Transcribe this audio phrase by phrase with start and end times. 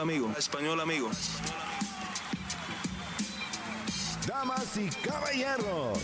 [0.00, 0.32] amigo.
[0.38, 1.10] Español amigo.
[4.26, 5.98] Damas y caballeros,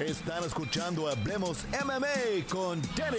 [0.00, 3.18] están escuchando Hablemos MMA con Danny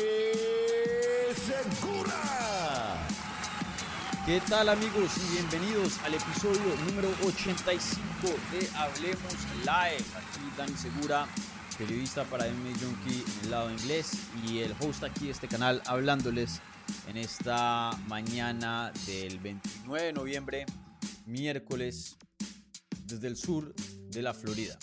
[1.35, 3.07] Segura.
[4.25, 8.01] ¿Qué tal amigos y bienvenidos al episodio número 85
[8.51, 10.05] de Hablemos Live?
[10.17, 11.27] Aquí Dani Segura,
[11.77, 14.13] periodista para MMA Junkie en el lado inglés
[14.47, 16.61] y el host aquí de este canal hablándoles
[17.07, 20.65] en esta mañana del 29 de noviembre,
[21.25, 22.17] miércoles,
[23.05, 24.77] desde el sur de la Florida.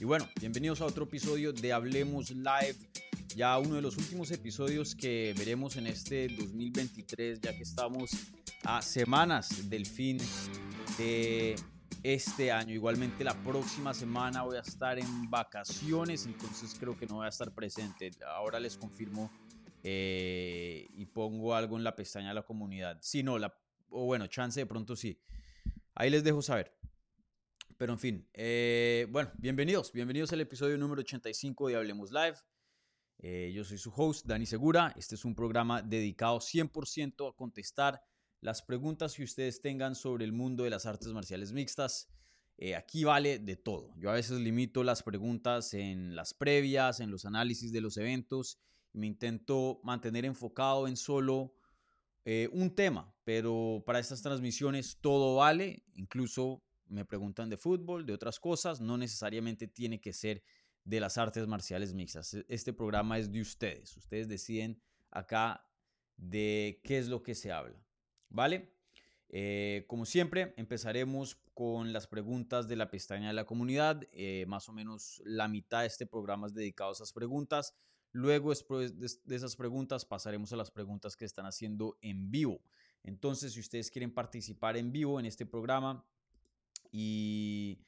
[0.00, 2.76] Y bueno, bienvenidos a otro episodio de Hablemos Live,
[3.36, 8.10] ya uno de los últimos episodios que veremos en este 2023, ya que estamos
[8.64, 10.18] a semanas del fin
[10.98, 11.56] de
[12.02, 12.74] este año.
[12.74, 17.30] Igualmente la próxima semana voy a estar en vacaciones, entonces creo que no voy a
[17.30, 18.10] estar presente.
[18.36, 19.30] Ahora les confirmo
[19.86, 22.98] eh, y pongo algo en la pestaña de la comunidad.
[23.02, 23.54] Si no, la,
[23.90, 25.20] o bueno, chance de pronto sí.
[25.94, 26.74] Ahí les dejo saber.
[27.76, 32.36] Pero en fin, eh, bueno, bienvenidos, bienvenidos al episodio número 85 de Hablemos Live.
[33.18, 34.94] Eh, yo soy su host, Dani Segura.
[34.96, 38.02] Este es un programa dedicado 100% a contestar
[38.40, 42.08] las preguntas que ustedes tengan sobre el mundo de las artes marciales mixtas.
[42.74, 43.92] aquí vale de todo.
[43.98, 48.58] Yo a veces limito las preguntas en las previas, en los análisis de los eventos
[48.94, 51.54] me intento mantener enfocado en solo
[52.24, 58.12] eh, un tema, pero para estas transmisiones todo vale, incluso me preguntan de fútbol, de
[58.12, 60.42] otras cosas, no necesariamente tiene que ser
[60.84, 62.34] de las artes marciales mixtas.
[62.34, 65.68] E, este programa es de ustedes, ustedes deciden acá
[66.16, 67.84] de qué es lo que se habla,
[68.28, 68.72] ¿vale?
[69.28, 74.68] Eh, como siempre, empezaremos con las preguntas de la pestaña de la comunidad, eh, más
[74.68, 77.74] o menos la mitad de este programa es dedicado a esas preguntas.
[78.14, 82.60] Luego, después de esas preguntas, pasaremos a las preguntas que están haciendo en vivo.
[83.02, 86.06] Entonces, si ustedes quieren participar en vivo en este programa
[86.92, 87.80] y,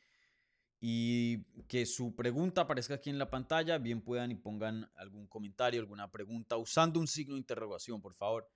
[0.80, 6.10] que su pregunta aparezca aquí en la pantalla, bien puedan y pongan algún comentario, alguna
[6.10, 8.50] pregunta, usando un signo de interrogación, por favor,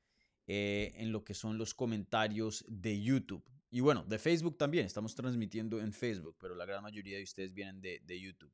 [0.48, 3.44] eh, en lo que son los comentarios de YouTube.
[3.70, 7.54] Y bueno, de Facebook también, estamos transmitiendo en Facebook, pero la gran mayoría de ustedes
[7.54, 8.52] vienen de, de YouTube.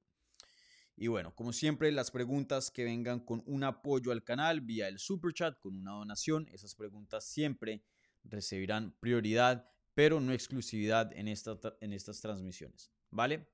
[0.97, 4.99] Y bueno, como siempre, las preguntas que vengan con un apoyo al canal vía el
[4.99, 7.85] super chat, con una donación, esas preguntas siempre
[8.25, 12.91] recibirán prioridad, pero no exclusividad en, en estas transmisiones.
[13.11, 13.47] ¿Vale?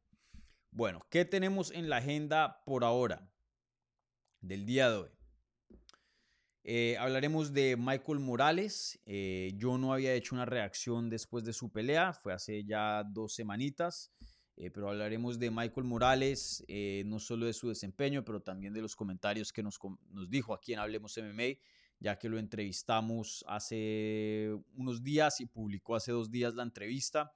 [0.71, 3.29] Bueno, ¿qué tenemos en la agenda por ahora
[4.41, 5.11] del día de hoy?
[6.65, 9.01] Eh, hablaremos de Michael Morales.
[9.05, 13.35] Eh, yo no había hecho una reacción después de su pelea, fue hace ya dos
[13.35, 14.13] semanitas.
[14.57, 18.83] Eh, pero hablaremos de Michael Morales, eh, no solo de su desempeño, pero también de
[18.83, 19.79] los comentarios que nos,
[20.11, 21.59] nos dijo aquí en Hablemos MMA,
[21.99, 27.33] ya que lo entrevistamos hace unos días y publicó hace dos días la entrevista.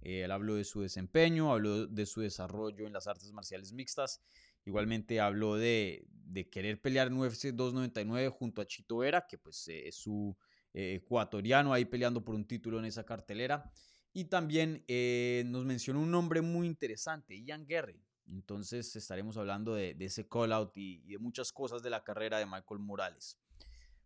[0.00, 4.22] Eh, él habló de su desempeño, habló de su desarrollo en las artes marciales mixtas.
[4.64, 9.66] Igualmente habló de, de querer pelear en UFC 299 junto a Chito Vera, que pues
[9.68, 10.36] es su
[10.72, 13.72] ecuatoriano ahí peleando por un título en esa cartelera.
[14.12, 18.02] Y también eh, nos mencionó un nombre muy interesante, Ian Gary.
[18.26, 22.46] Entonces estaremos hablando de, ese call out y, de muchas cosas de la carrera de
[22.46, 23.38] Michael Morales.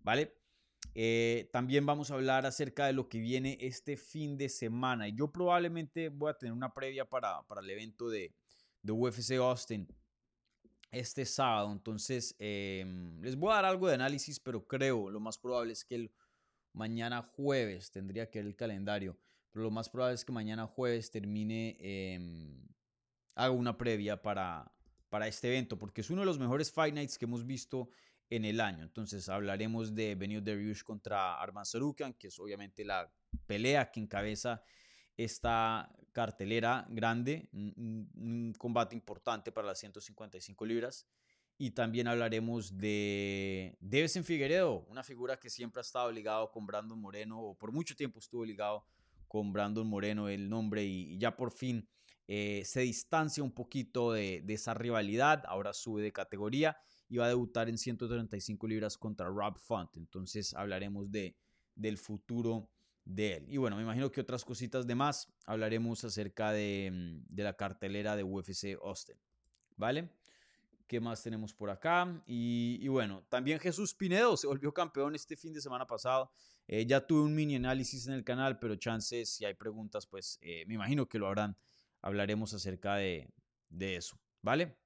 [0.01, 0.37] ¿Vale?
[0.95, 5.09] Eh, también vamos a hablar acerca de lo que viene este fin de semana.
[5.09, 8.35] Y yo probablemente voy a tener una previa para, para el evento de,
[8.83, 9.89] de UFC Austin
[10.91, 11.73] este sábado.
[11.73, 15.85] Entonces em, les voy a dar algo de análisis, pero creo lo más probable es
[15.85, 16.13] que el
[16.73, 19.17] mañana jueves tendría que ver el calendario
[19.55, 22.19] pero lo más probable es que mañana jueves termine, eh,
[23.37, 24.75] haga una previa para,
[25.09, 27.89] para este evento, porque es uno de los mejores Fight Nights que hemos visto
[28.31, 28.83] en el año.
[28.83, 33.09] Entonces hablaremos de Benio Dariush contra Arman Sarukian, que es obviamente la
[33.47, 34.61] pelea que encabeza
[35.17, 41.07] esta cartelera grande, un, un, combate importante para las 155 libras.
[41.59, 47.01] Y también hablaremos de Devesen Figueredo, una figura que siempre ha estado ligado con Brandon
[47.01, 48.85] Moreno, o por mucho tiempo estuvo ligado
[49.35, 51.89] con Brandon Moreno el nombre y, ya por fin
[52.29, 56.77] eh, se distancia un poquito de, esa rivalidad, ahora sube de categoría
[57.09, 61.37] y va a debutar en 135 libras contra Rob Font, entonces hablaremos de,
[61.75, 62.71] del futuro
[63.05, 63.47] de él.
[63.49, 67.55] Y bueno, me imagino que otras cositas de más hablaremos acerca de, mm, de la
[67.55, 69.17] cartelera de UFC Austin,
[69.77, 70.11] ¿vale?
[70.87, 72.23] ¿Qué más tenemos por acá?
[72.27, 76.31] Y, bueno, también Jesús Pinedo se volvió campeón este fin de semana pasado.
[76.69, 80.39] Eh, ya tuve un mini análisis en el canal, pero chances, si hay preguntas, pues
[80.43, 81.57] eh, me imagino que lo habrán.
[82.03, 83.33] Hablaremos acerca de,
[83.79, 84.77] eso, ¿vale?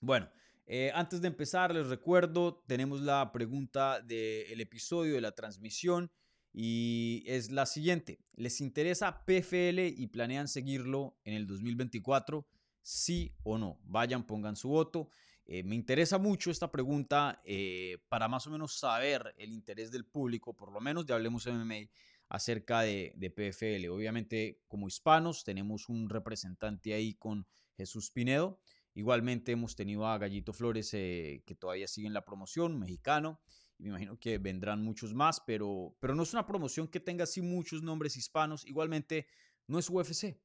[0.00, 0.30] Bueno,
[0.66, 6.10] eh, antes de empezar, les recuerdo, tenemos la pregunta del episodio de la transmisión.
[6.52, 8.18] y es la siguiente.
[8.34, 12.44] ¿Les interesa PFL y planean seguirlo en el 2024?
[12.82, 13.78] Sí o no.
[13.84, 15.10] Vayan, pongan su voto.
[15.52, 20.04] Eh, me interesa mucho esta pregunta eh, para más o menos saber el interés del
[20.04, 21.90] público, por lo menos de Hablemos MMA,
[22.28, 23.88] acerca de, PFL.
[23.88, 27.46] Obviamente, como hispanos, tenemos un representante ahí con
[27.76, 28.60] Jesús Pinedo.
[28.94, 33.40] Igualmente hemos tenido a Gallito Flores, eh, que todavía sigue en la promoción, mexicano.
[33.78, 37.42] Me imagino que vendrán muchos más, pero, pero no es una promoción que tenga así
[37.42, 38.64] muchos nombres hispanos.
[38.66, 39.26] Igualmente,
[39.66, 40.38] no es UFC.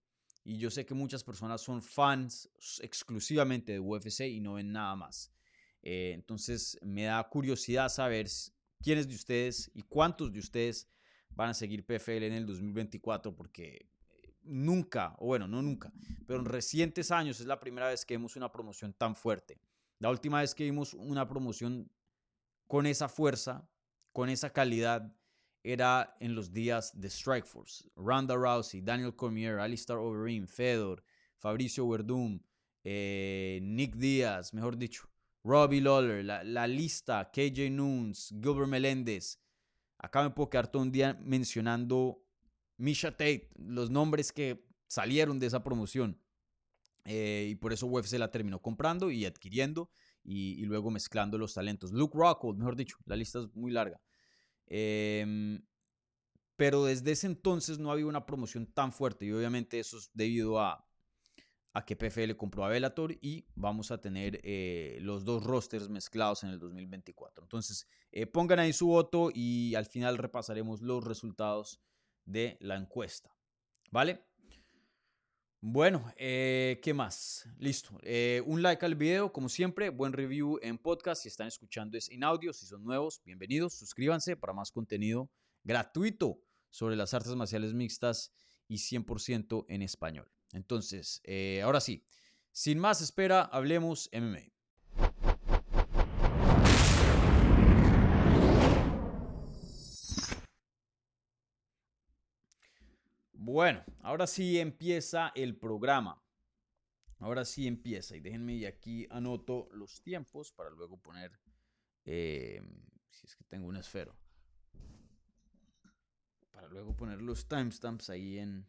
[0.45, 2.47] Y yo sé que muchas personas son fans
[2.81, 5.31] exclusivamente de UFC y no ven nada más.
[5.81, 8.27] Eh, entonces me da curiosidad saber
[8.81, 10.87] quiénes de ustedes y cuántos de ustedes
[11.31, 15.91] van a seguir PFL en el 2024 porque eh, nunca, o bueno, no nunca,
[16.27, 19.59] pero en recientes años es la primera vez que vemos una promoción tan fuerte.
[19.97, 21.89] La última vez que vimos una promoción
[22.67, 23.67] con esa fuerza,
[24.13, 25.11] con esa calidad,
[25.65, 27.89] era en los días de Strikeforce.
[27.95, 31.03] Ronda Rousey, Daniel Cormier, Alistair Overeem, Fedor,
[31.39, 32.39] Fabricio Verdum,
[32.83, 35.09] eh, Nick Díaz, mejor dicho,
[35.43, 39.39] Robbie Lawler, la, lista, KJ Nunes, Gilbert Meléndez.
[39.97, 42.23] Acá me puedo quedar todo un día mencionando
[42.77, 46.21] Misha Tate, los nombres que salieron de esa promoción.
[47.05, 49.89] Eh, y por eso UFC la terminó comprando y adquiriendo
[50.23, 51.91] y, luego mezclando los talentos.
[51.91, 54.01] Luke Rockhold, mejor dicho, la lista es muy larga.
[54.67, 55.63] Em,
[56.55, 60.59] pero desde ese entonces no había una promoción tan fuerte y obviamente eso es debido
[60.59, 60.87] a,
[61.73, 66.43] a que PFL compró a Bellator y vamos a tener eh, los dos rosters mezclados
[66.43, 67.43] en el 2024.
[67.43, 71.81] Entonces eh, pongan ahí su voto y al final repasaremos los resultados
[72.23, 73.35] de la encuesta.
[73.91, 74.25] ¿Vale?
[75.67, 77.49] Bueno, eh, ¿qué más?
[77.57, 77.97] Listo.
[78.03, 79.89] Eh, un like al video, como siempre.
[79.89, 81.23] Buen review en podcast.
[81.23, 82.53] Si están escuchando es en audio.
[82.53, 83.73] Si son nuevos, bienvenidos.
[83.73, 85.27] Suscríbanse para más contenido
[85.63, 86.39] gratuito
[86.69, 88.31] sobre las artes marciales mixtas
[88.67, 90.31] y 100% en español.
[90.53, 92.05] Entonces, eh, ahora sí,
[92.51, 94.54] sin más espera, hablemos MMA.
[103.45, 106.19] Bueno, ahora sí empieza el programa.
[107.19, 108.15] Ahora sí empieza.
[108.15, 111.39] Y déjenme y aquí anoto los tiempos para luego poner,
[112.05, 112.59] eh,
[113.11, 114.17] si es que tengo un esfero,
[116.49, 118.67] para luego poner los timestamps ahí en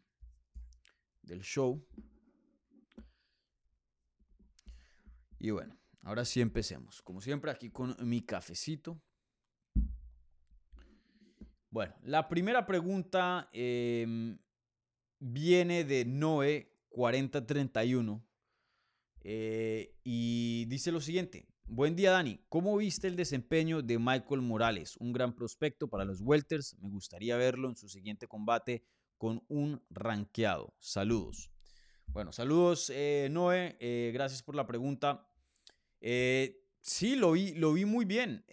[1.23, 1.83] del show.
[5.39, 7.01] Y bueno, ahora sí empecemos.
[7.01, 9.01] Como siempre aquí con mi cafecito.
[11.71, 14.37] Bueno, la primera pregunta em,
[15.19, 18.25] viene de Noé 4031
[19.21, 21.47] eh, y dice lo siguiente.
[21.65, 24.95] Buen día Dani, ¿cómo viste el desempeño de Michael Morales?
[24.97, 28.83] Un gran prospecto para los welters, me gustaría verlo en su siguiente combate
[29.17, 30.73] con un ranqueado.
[30.79, 31.51] Saludos.
[32.07, 35.29] Bueno, saludos eh, Noé, eh, gracias por la pregunta.
[35.99, 38.45] sí, lo vi, lo vi muy bien.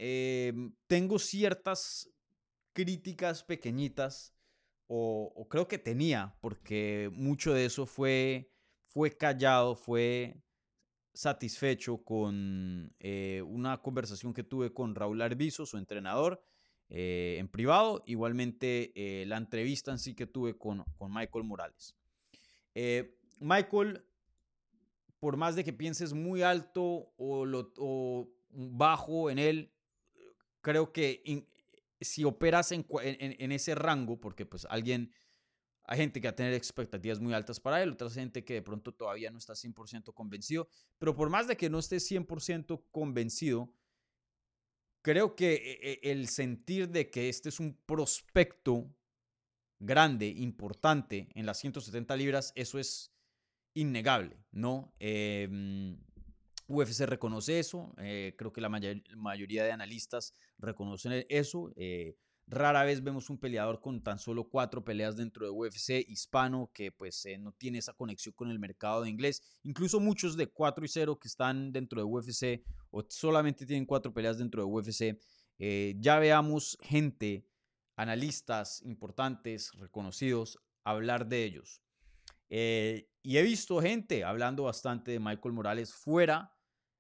[0.89, 2.11] tengo ciertas
[2.73, 4.34] críticas pequeñitas
[4.87, 8.51] o, creo que tenía, porque mucho de eso fue,
[8.87, 10.43] fue callado, fue
[11.13, 16.45] satisfecho con eh, una conversación que tuve con Raúl Arbizo, su entrenador,
[16.89, 21.97] eh, en privado, igualmente eh, la entrevista en sí que tuve con, con Michael Morales.
[23.39, 24.05] Michael,
[25.21, 29.73] por más de que pienses muy alto o, lo, o bajo en él,
[30.61, 31.23] creo que
[32.05, 35.13] si operas en, ese rango, porque pues alguien,
[35.85, 38.63] hay gente que va a tener expectativas muy altas para él, otra gente que de
[38.63, 40.69] pronto todavía no está 100% convencido,
[40.99, 43.73] pero por más de que no esté 100% convencido,
[45.03, 48.95] creo que e, e, el sentir de que este es un prospecto
[49.79, 53.13] grande, importante en las 170 libras, eso es
[53.75, 54.95] innegable, ¿no?
[55.01, 55.49] Eh,
[56.67, 61.73] UFC reconoce eso, eh, creo que la mayoría de analistas reconocen eso.
[61.77, 62.17] Eh,
[62.47, 66.91] rara vez vemos un peleador con tan solo cuatro peleas dentro de UFC hispano que
[66.91, 69.43] pues eh, no tiene esa conexión con el mercado de inglés.
[69.63, 74.13] Incluso muchos de 4 y 0 que están dentro de UFC o solamente tienen cuatro
[74.13, 75.21] peleas dentro de UFC.
[76.01, 77.47] ya veamos gente,
[77.97, 81.83] analistas importantes, reconocidos, hablar de ellos.
[82.49, 86.54] y he visto gente hablando bastante de Michael Morales fuera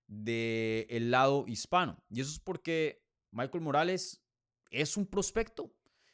[0.07, 2.03] del lado hispano.
[2.11, 4.23] Y eso es porque Michael Morales
[4.71, 5.73] es un prospecto,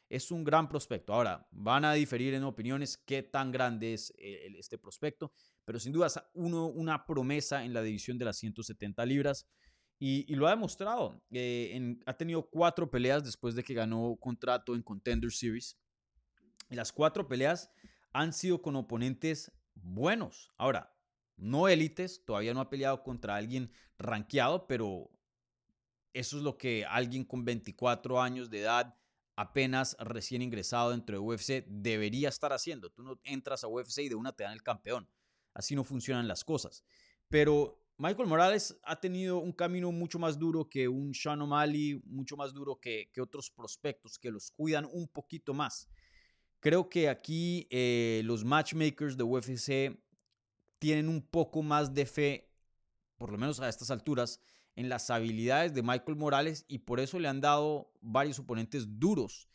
[0.09, 1.12] es un gran prospecto.
[1.12, 5.32] Ahora, van a diferir en opiniones qué tan grande es eh, este prospecto,
[5.64, 9.47] pero sin duda uno, una promesa en la división de las 170 libras.
[10.02, 11.23] Y, lo ha demostrado.
[11.30, 15.78] Eh, ha tenido cuatro peleas después de que ganó contrato en Contender Series.
[16.70, 17.70] Y las cuatro peleas
[18.12, 20.50] han sido con oponentes buenos.
[20.56, 20.97] Ahora,
[21.40, 25.11] no élites, todavía no ha peleado contra alguien rankeado, pero
[26.12, 28.97] eso es lo que alguien con 24 años de edad,
[29.37, 32.90] apenas recién ingresado dentro de UFC, debería estar haciendo.
[32.90, 35.09] Tú no entras a UFC y de una te dan el campeón.
[35.54, 36.85] Así no funcionan las cosas.
[37.28, 42.37] Pero Michael Morales ha tenido un camino mucho más duro que un Sean O'Malley, mucho
[42.37, 45.88] más duro que, otros prospectos que los cuidan un poquito más.
[46.61, 50.00] Creo que aquí eh, los matchmakers de UFC
[50.80, 52.50] tienen un poco más de fe,
[53.16, 54.40] por lo menos a estas alturas,
[54.75, 59.49] en las habilidades de Michael Morales y por eso le han dado varios oponentes duros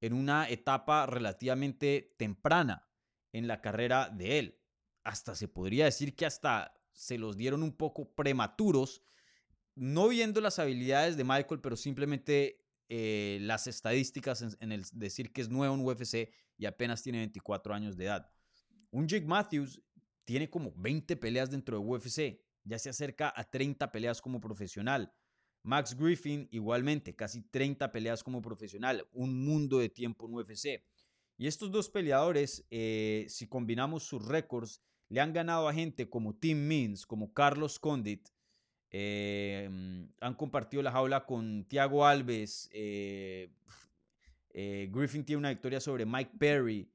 [0.00, 2.86] en una etapa relativamente temprana
[3.32, 4.60] en la carrera de él.
[5.02, 9.02] Hasta se podría decir que hasta se los dieron un poco prematuros,
[9.74, 15.40] no viendo las habilidades de Michael, pero simplemente eh, las estadísticas en, el decir que
[15.40, 18.30] es nuevo en UFC y apenas tiene 24 años de edad.
[18.90, 19.80] Un Jake Matthews
[20.26, 25.14] tiene como 20 peleas dentro de UFC, ya se acerca a 30 peleas como profesional.
[25.62, 30.82] Max Griffin igualmente, casi 30 peleas como profesional, un mundo de tiempo en UFC.
[31.38, 36.34] Y estos dos peleadores, eh, si combinamos sus récords, le han ganado a gente como
[36.34, 38.28] Tim Means, como Carlos Condit,
[38.90, 39.68] eh,
[40.20, 43.50] han compartido la jaula con Thiago Alves, eh,
[44.90, 46.88] Griffin tiene una victoria sobre Mike Perry,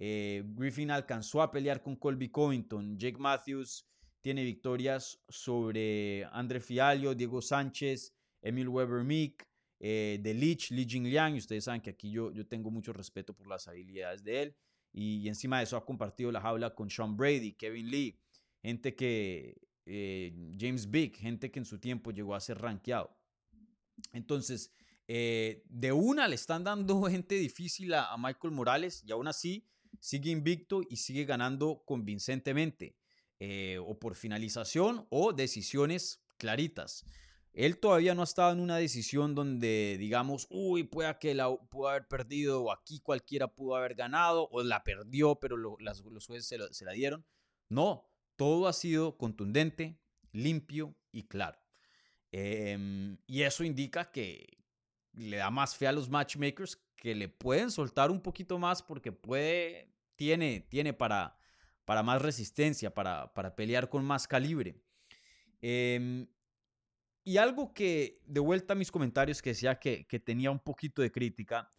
[0.00, 3.84] Griffin alcanzó a pelear con Colby Covington, Jake Matthews
[4.20, 9.44] tiene victorias sobre André Fialio, Diego Sánchez, Emil Weber Meek,
[9.78, 13.48] The Leech, Li Jingliang, y ustedes saben que aquí yo, yo tengo mucho respeto por
[13.48, 14.56] las habilidades de él
[14.92, 18.18] y, encima de eso ha compartido la jaula con Sean Brady, Kevin Lee,
[18.62, 23.16] gente que, eh, James Big, gente que en su tiempo llegó a ser rankeado.
[24.12, 24.72] Entonces,
[25.06, 29.64] eh, de una le están dando gente difícil a, Michael Morales y aún así
[30.00, 32.96] sigue invicto y sigue ganando convincentemente,
[33.40, 37.04] eh, o por finalización o decisiones claritas.
[37.52, 41.88] Él todavía no ha estado en una decisión donde digamos, uy, pueda que la pudo
[41.88, 46.84] haber perdido o aquí cualquiera pudo haber ganado o la perdió, pero los jueces se,
[46.84, 47.26] la dieron.
[47.68, 49.98] No, todo ha sido contundente,
[50.32, 51.58] limpio y claro.
[52.30, 54.58] Em, y eso indica que
[55.12, 59.12] le da más fe a los matchmakers que le pueden soltar un poquito más porque
[59.12, 61.38] puede, tiene, tiene para,
[61.84, 64.82] para más resistencia, para, para pelear con más calibre.
[65.62, 66.26] Eh,
[67.28, 71.12] y algo que, de vuelta a mis comentarios, que decía que, tenía un poquito de
[71.12, 71.70] crítica,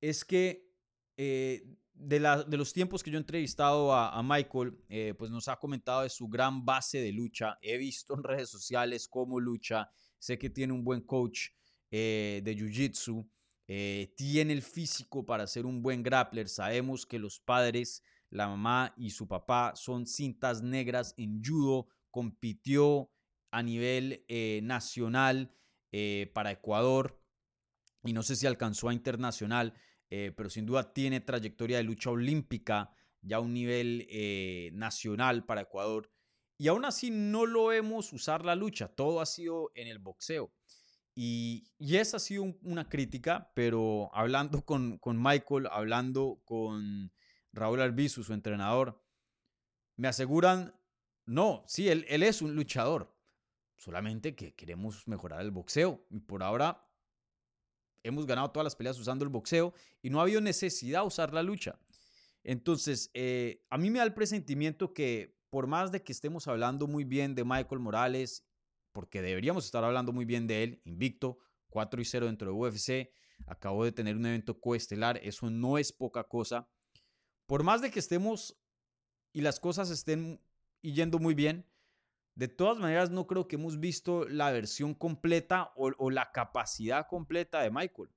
[0.00, 0.66] es que
[1.14, 1.62] eh,
[1.92, 5.56] de, la, de, los tiempos que yo he entrevistado a, Michael, eh, pues nos ha
[5.56, 7.58] comentado de su gran base de lucha.
[7.60, 9.90] He visto en redes sociales cómo lucha.
[10.18, 11.50] Sé que tiene un buen coach
[11.90, 13.28] eh, de Jiu-Jitsu.
[13.68, 16.48] Tiene el físico para ser un buen grappler.
[16.48, 21.86] Sabemos que los padres, la mamá y su papá son cintas negras en judo.
[22.10, 23.10] Compitió
[23.50, 25.54] a nivel eh, nacional
[25.92, 27.20] eh, para Ecuador
[28.04, 29.74] y no sé si alcanzó a internacional,
[30.10, 34.06] eh, pero sin duda tiene trayectoria de lucha olímpica ya a un nivel
[34.72, 36.10] nacional para Ecuador.
[36.56, 40.52] Y aún así no lo vemos usar la lucha, todo ha sido en el boxeo.
[41.20, 47.10] Y, y esa ha sido una crítica, pero hablando con, con Michael, hablando con
[47.52, 49.02] Raúl Arbizu, su entrenador,
[49.96, 50.76] me aseguran,
[51.26, 53.12] no, sí, él, él es un luchador,
[53.76, 56.06] solamente que queremos mejorar el boxeo.
[56.08, 56.88] Y por ahora
[58.04, 61.34] hemos ganado todas las peleas usando el boxeo y no ha habido necesidad de usar
[61.34, 61.80] la lucha.
[62.44, 66.86] Entonces, eh, a mí me da el presentimiento que por más de que estemos hablando
[66.86, 68.47] muy bien de Michael Morales,
[68.92, 71.38] porque deberíamos estar hablando muy bien de él, invicto,
[71.70, 73.10] 4 y 0 dentro de UFC,
[73.46, 76.68] acabó de tener un evento coestelar, eso no es poca cosa.
[77.46, 78.58] Por más de que estemos
[79.32, 80.40] y las cosas estén
[80.82, 81.66] yendo muy bien,
[82.34, 87.60] de todas maneras, no creo que hemos visto la versión completa o, la capacidad completa
[87.62, 88.10] de Michael.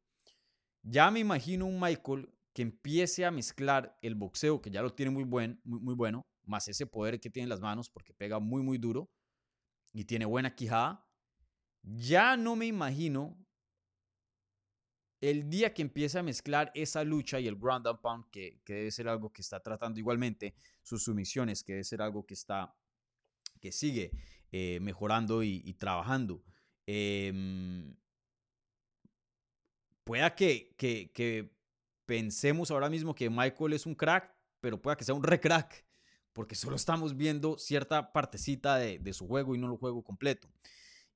[0.83, 5.11] Ya me imagino un Michael que empiece a mezclar el boxeo, que ya lo tiene
[5.11, 8.61] muy, buen, muy, bueno, más ese poder que tiene en las manos, porque pega muy,
[8.61, 9.09] muy duro
[9.93, 11.07] y tiene buena quijada.
[11.83, 13.37] Ya no me imagino
[15.19, 18.73] el día que empiece a mezclar esa lucha y el ground and pound, que, que,
[18.73, 22.75] debe ser algo que está tratando igualmente, sus sumisiones, que debe ser algo que está
[23.61, 24.11] que sigue
[24.51, 26.43] eh, mejorando y, trabajando.
[26.85, 27.95] Em,
[30.03, 31.53] pueda que, que,
[32.05, 35.85] pensemos ahora mismo que Michael es un crack, pero pueda que sea un recrack,
[36.33, 40.49] porque solo estamos viendo cierta partecita de, su juego y no lo juego completo.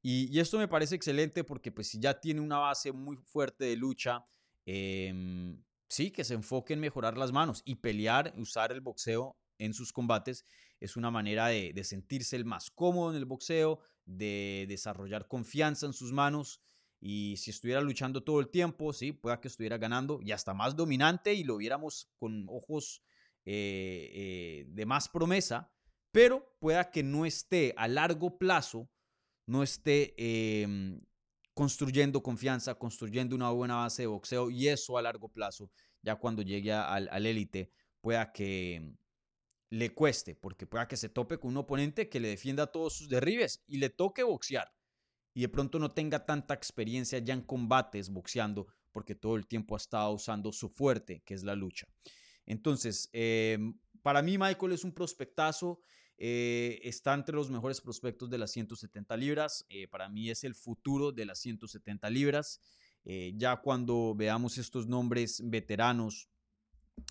[0.01, 3.75] Y, esto me parece excelente porque pues si ya tiene una base muy fuerte de
[3.75, 4.25] lucha,
[4.65, 9.73] em, sí, que se enfoque en mejorar las manos y pelear, usar el boxeo en
[9.73, 10.45] sus combates
[10.79, 15.85] es una manera de, de sentirse el más cómodo en el boxeo, de desarrollar confianza
[15.85, 16.61] en sus manos
[16.99, 20.75] y si estuviera luchando todo el tiempo, sí, pueda que estuviera ganando y hasta más
[20.75, 23.03] dominante y lo viéramos con ojos
[23.45, 25.71] eh, eh, de más promesa,
[26.11, 28.89] pero pueda que no esté a largo plazo,
[29.47, 31.01] no esté em,
[31.53, 35.71] construyendo confianza, construyendo una buena base de boxeo y eso a largo plazo,
[36.01, 37.71] ya cuando llegue al élite,
[38.01, 38.93] pueda que
[39.69, 43.09] le cueste, porque pueda que se tope con un oponente que le defienda todos sus
[43.09, 44.71] derribes y le toque boxear
[45.35, 49.75] y de pronto no tenga tanta experiencia ya en combates boxeando porque todo el tiempo
[49.75, 51.85] ha estado usando su fuerte, que es la lucha.
[52.45, 55.79] Entonces, em, para mí Michael es un prospectazo,
[56.17, 60.55] eh, está entre los mejores prospectos de las 170 libras, eh, para mí es el
[60.55, 62.61] futuro de las 170 libras.
[63.03, 66.27] Eh, ya cuando veamos estos nombres veteranos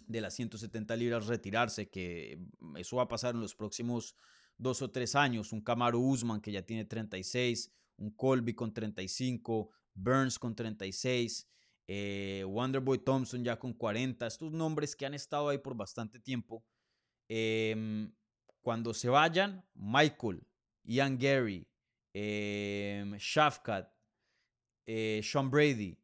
[0.06, 2.40] de las 170 libras retirarse, que
[2.76, 4.16] eso va a pasar en los próximos
[4.58, 9.70] dos o tres años, un Camaro Usman que ya tiene 36, un Colby con 35,
[9.94, 11.48] Burns con 36,
[11.86, 16.64] eh, Wonderboy Thompson ya con 40, estos nombres que han estado ahí por bastante tiempo.
[17.28, 18.12] Em,
[18.62, 20.46] cuando se vayan, Michael,
[20.84, 21.66] Ian Gary,
[22.12, 23.92] eh, Shafkat,
[24.86, 25.98] eh, Sean Brady,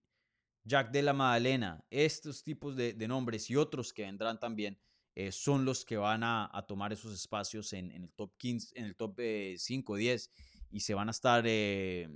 [0.64, 4.78] Jack de la Madalena, estos tipos de, nombres y otros que vendrán también
[5.14, 8.96] eh, son los que van a, tomar esos espacios en, el top 15, en el
[8.96, 9.18] top
[9.56, 10.30] 5 o 10
[10.70, 12.08] y se van a estar eh,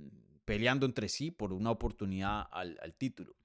[0.45, 3.35] peleando entre sí por una oportunidad al, título.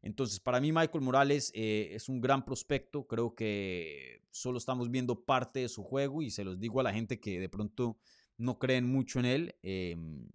[0.00, 3.06] Entonces, para mí Michael Morales eh, es un gran prospecto.
[3.06, 6.92] Creo que solo estamos viendo parte de su juego y se los digo a la
[6.92, 7.98] gente que de pronto
[8.36, 9.54] no creen mucho en él.
[9.62, 10.28] Em,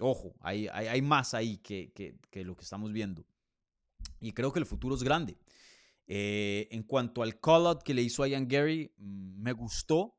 [0.00, 3.24] ojo, hay, hay, más ahí que, que, lo que estamos viendo.
[4.20, 5.36] Y creo que el futuro es grande.
[6.08, 10.16] Eh, en cuanto al call-out que le hizo a Ian Gary, mm, me gustó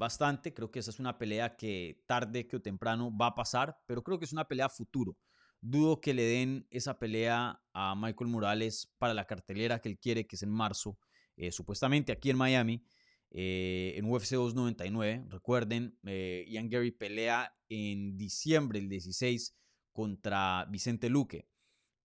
[0.00, 0.52] bastante.
[0.52, 4.02] Creo que esa es una pelea que tarde que o temprano va a pasar, pero
[4.02, 5.16] creo que es una pelea futuro.
[5.60, 10.26] Dudo que le den esa pelea a Michael Morales para la cartelera que él quiere,
[10.26, 10.98] que es en marzo,
[11.36, 12.82] eh, supuestamente aquí en Miami,
[13.30, 15.26] eh, en UFC 299.
[15.28, 19.54] Recuerden, eh, Ian Gary pelea en diciembre, el 16,
[19.92, 21.46] contra Vicente Luque.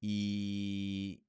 [0.01, 1.23] Y,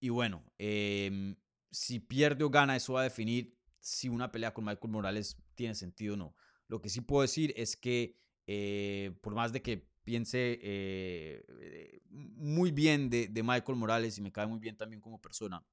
[0.00, 1.36] y bueno, em,
[1.70, 5.74] si pierde o gana, eso va a definir si una pelea con Michael Morales tiene
[5.74, 6.36] sentido o no.
[6.68, 8.16] Lo que sí puedo decir es que
[8.46, 14.46] eh, por más de que piense eh, muy bien de, Michael Morales y me cae
[14.46, 15.66] muy bien también como persona,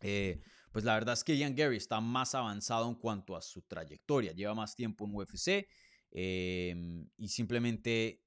[0.00, 3.62] eh, pues la verdad es que Ian Gary está más avanzado en cuanto a su
[3.62, 5.66] trayectoria, lleva más tiempo en UFC
[6.12, 8.22] y simplemente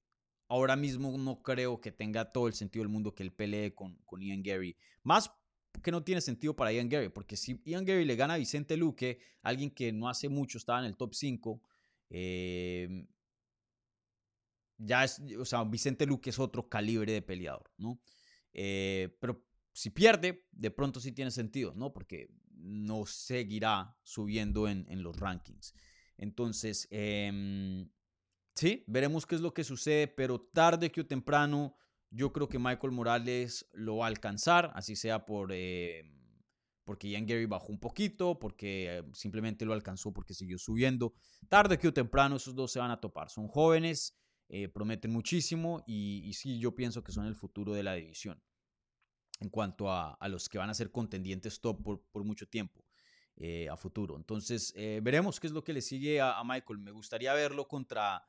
[0.50, 3.96] ahora mismo no creo que tenga todo el sentido del mundo que él pelee con,
[4.06, 5.32] con Ian Gary, más
[5.82, 8.78] que no tiene sentido para Ian Gary, porque si Ian Gary le gana a Vicente
[8.78, 11.62] Luque, alguien que no hace mucho estaba en el top 5,
[12.10, 13.08] em,
[14.78, 18.00] ya es, o sea, Vicente Luque es otro calibre de peleador, ¿no?
[18.54, 21.92] Eh, pero si pierde, de pronto sí tiene sentido, ¿no?
[21.92, 25.74] Porque no seguirá subiendo en, los rankings.
[26.18, 27.90] Entonces, em,
[28.56, 31.76] sí, veremos qué es lo que sucede, pero tarde que o temprano
[32.14, 36.04] yo creo que Michael Morales lo va a alcanzar, así sea por, eh,
[36.84, 41.14] porque Ian Gary bajó un poquito, porque eh, simplemente lo alcanzó porque siguió subiendo.
[41.50, 43.30] Tarde que o temprano esos dos se van a topar.
[43.30, 44.16] Son jóvenes,
[44.48, 48.42] eh, prometen muchísimo y, sí, yo pienso que son el futuro de la división
[49.40, 52.86] en cuanto a, los que van a ser contendientes top por, mucho tiempo.
[53.70, 54.16] a futuro.
[54.16, 56.80] Entonces, veremos qué es lo que le sigue a, a Michael.
[56.80, 58.24] Me gustaría verlo contra,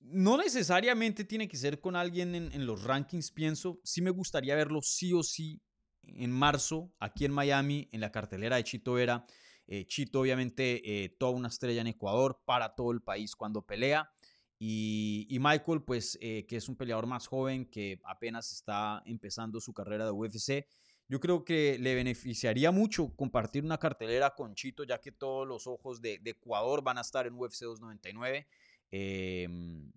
[0.00, 3.80] no necesariamente tiene que ser con alguien en, los rankings, pienso.
[3.84, 5.60] Sí me gustaría verlo sí o sí
[6.02, 9.24] en marzo, aquí en Miami, en la cartelera de Chito Vera.
[9.66, 14.10] Eh, Chito, obviamente, eh, toda una estrella en Ecuador, para todo el país cuando pelea.
[14.58, 19.72] Y, Michael, pues, eh, que es un peleador más joven, que apenas está empezando su
[19.72, 20.66] carrera de UFC.
[21.08, 25.66] Yo creo que le beneficiaría mucho compartir una cartelera con Chito, ya que todos los
[25.66, 28.46] ojos de, de Ecuador van a estar en UFC 299.
[28.90, 29.92] Em,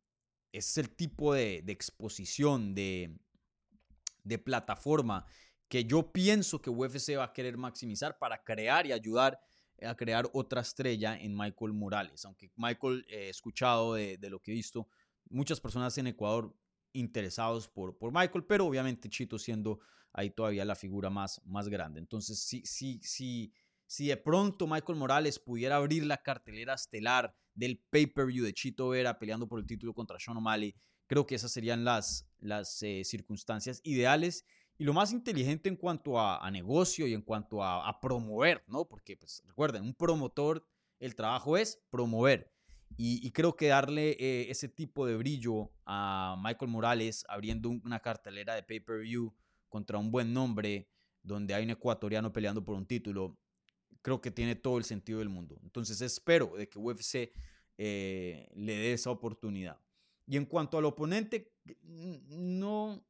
[0.51, 3.17] es el tipo de, exposición, de,
[4.43, 5.25] plataforma
[5.67, 9.39] que yo pienso que UFC va a querer maximizar para crear y ayudar
[9.82, 12.23] a crear otra estrella en Michael Morales.
[12.25, 14.88] Aunque Michael, he escuchado de, lo que he visto,
[15.29, 16.56] muchas personas en Ecuador
[16.93, 19.79] interesados por, Michael, pero obviamente Chito siendo
[20.13, 21.99] ahí todavía la figura más grande.
[21.99, 23.51] Entonces, sí, sí, sí,
[23.93, 29.19] si de pronto Michael Morales pudiera abrir la cartelera estelar del pay-per-view de Chito Vera
[29.19, 30.73] peleando por el título contra Sean O'Malley,
[31.06, 34.47] creo que esas serían las, las eh, circunstancias ideales
[34.79, 38.86] y lo más inteligente en cuanto a, negocio y en cuanto a, promover, ¿no?
[38.86, 40.67] Porque, pues, recuerden, un promotor,
[40.99, 42.51] el trabajo es promover.
[42.97, 48.56] Y, creo que darle eh, ese tipo de brillo a Michael Morales abriendo una cartelera
[48.56, 49.36] de pay-per-view
[49.69, 50.89] contra un buen nombre,
[51.21, 53.38] donde hay un ecuatoriano peleando por un título,
[54.04, 55.60] creo que tiene todo el sentido del mundo.
[55.63, 57.32] Entonces espero de que UFC
[57.78, 59.80] eh, le dé esa oportunidad.
[60.28, 63.04] Y en cuanto al oponente, no,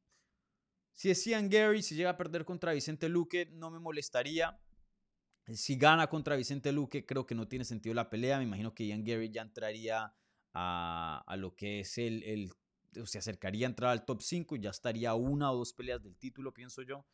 [0.93, 4.59] si es Ian Gary, si llega a perder contra Vicente Luque, no me molestaría.
[5.53, 8.37] Si gana contra Vicente Luque, creo que no tiene sentido la pelea.
[8.37, 10.15] Me imagino que Ian Gary ya entraría
[10.53, 12.51] a, lo que es el, el,
[13.07, 16.53] se acercaría a entrar al top 5, ya estaría una o dos peleas del título,
[16.53, 17.05] pienso yo.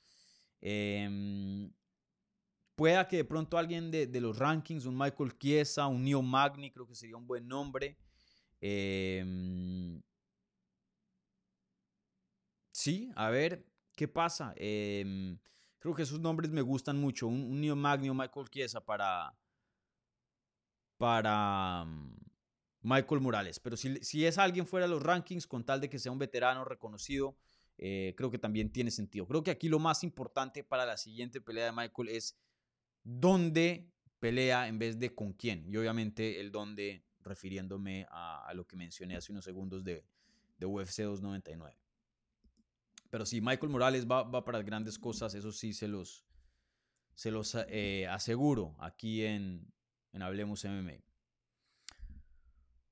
[0.62, 1.72] Eh,
[2.80, 6.88] pueda que de pronto alguien de, los rankings, un Michael Chiesa, un Neo Magni, creo
[6.88, 7.98] que sería un buen nombre.
[8.62, 10.02] Em,
[12.72, 13.66] sí, a ver,
[13.98, 14.54] ¿qué pasa?
[14.56, 15.38] Em,
[15.80, 17.28] creo que esos nombres me gustan mucho.
[17.28, 19.38] Un, Neo Magni o Michael Chiesa para,
[20.98, 22.16] para mm,
[22.84, 23.60] Michael Morales.
[23.60, 26.20] Pero si, si, es alguien fuera de los rankings, con tal de que sea un
[26.20, 27.36] veterano reconocido,
[27.78, 29.28] eh, creo que también tiene sentido.
[29.28, 32.38] Creo que aquí lo más importante para la siguiente pelea de Michael es
[33.04, 35.66] dónde pelea en vez de con quién.
[35.68, 40.06] Y obviamente el dónde refiriéndome a, lo que mencioné hace unos segundos de,
[40.58, 41.78] de, UFC 299.
[43.10, 46.26] Pero sí, Michael Morales va, va, para grandes cosas, eso sí se los,
[47.16, 49.72] se los eh, aseguro aquí en,
[50.14, 51.04] en Hablemos MMA.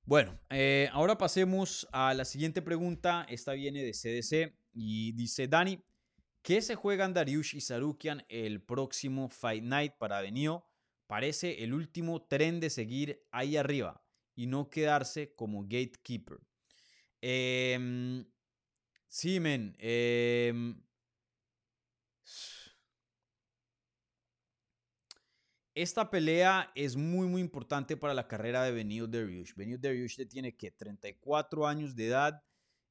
[0.04, 3.26] Bueno, eh, ahora pasemos a la siguiente pregunta.
[3.28, 5.82] Esta viene de CDC y dice Dani,
[6.42, 10.64] ¿Qué se juegan Dariush y Sarukian el próximo Fight Night para Benio?
[11.06, 14.02] Parece el último tren de seguir ahí arriba
[14.34, 16.38] y no quedarse como gatekeeper.
[17.20, 18.24] Eh,
[25.74, 29.54] esta pelea es muy, muy importante para la carrera de Benio Dariush.
[29.54, 32.42] Benio Dariush tiene que 34 años de edad.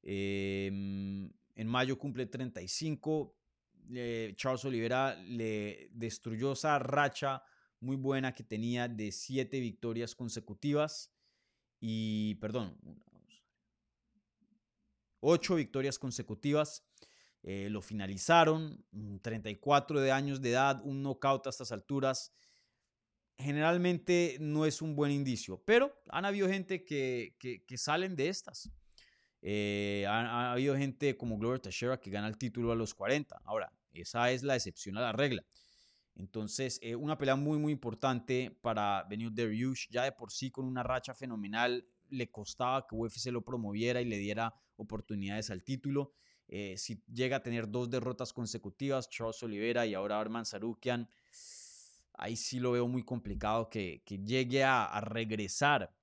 [0.02, 3.37] Em, en mayo cumple 35.
[4.36, 7.42] Charles Oliveira le destruyó esa racha
[7.80, 11.12] muy buena que tenía de siete victorias consecutivas.
[11.80, 12.76] Y, perdón,
[15.20, 16.84] ocho victorias consecutivas.
[17.44, 18.84] Eh, lo finalizaron,
[19.22, 22.34] 34 de años de edad, un knockout a estas alturas.
[23.38, 28.70] Generalmente no es un buen indicio, pero han habido gente que, que salen de estas.
[29.40, 33.40] Eh, ha, habido gente como Glover Teixeira que gana el título a los 40.
[33.44, 35.44] Ahora, esa es la excepción a la regla.
[36.14, 39.88] Entonces, eh, una pelea muy, muy importante para Benio Dariush.
[39.90, 44.04] Ya de por sí, con una racha fenomenal, le costaba que UFC lo promoviera y
[44.04, 46.12] le diera oportunidades al título.
[46.48, 51.08] Eh, si llega a tener dos derrotas consecutivas, Charles Oliveira y ahora Arman Sarukian,
[52.14, 55.97] ahí sí lo veo muy complicado que, llegue a regresar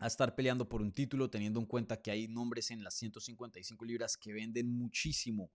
[0.00, 3.84] a estar peleando por un título, teniendo en cuenta que hay nombres en las 155
[3.84, 5.52] libras que venden muchísimo.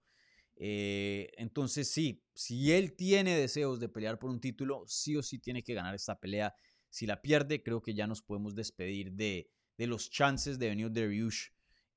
[0.56, 5.40] Eh, entonces sí, si él tiene deseos de pelear por un título, sí o sí
[5.40, 6.56] tiene que ganar esta pelea.
[6.90, 10.92] Si la pierde, creo que ya nos podemos despedir de, de los chances de venir
[10.92, 11.48] Dariush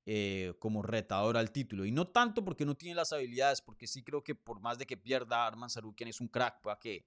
[0.06, 1.84] eh, como retador al título.
[1.84, 4.86] Y no tanto porque no tiene las habilidades, porque sí creo que por más de
[4.86, 7.04] que pierda, Arman Sarukian es un crack, para que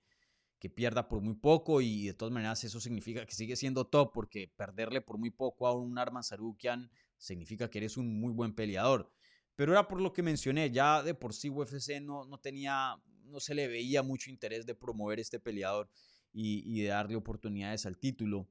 [0.61, 4.11] que pierda por muy poco y de todas maneras eso significa que sigue siendo top
[4.13, 8.53] porque perderle por muy poco a un Arman Sarukian significa que eres un muy buen
[8.53, 9.11] peleador.
[9.55, 13.39] Pero era por lo que mencioné, ya de por sí UFC no, no tenía, no
[13.39, 15.89] se le veía mucho interés de promover este peleador
[16.31, 18.47] y, de darle oportunidades al título.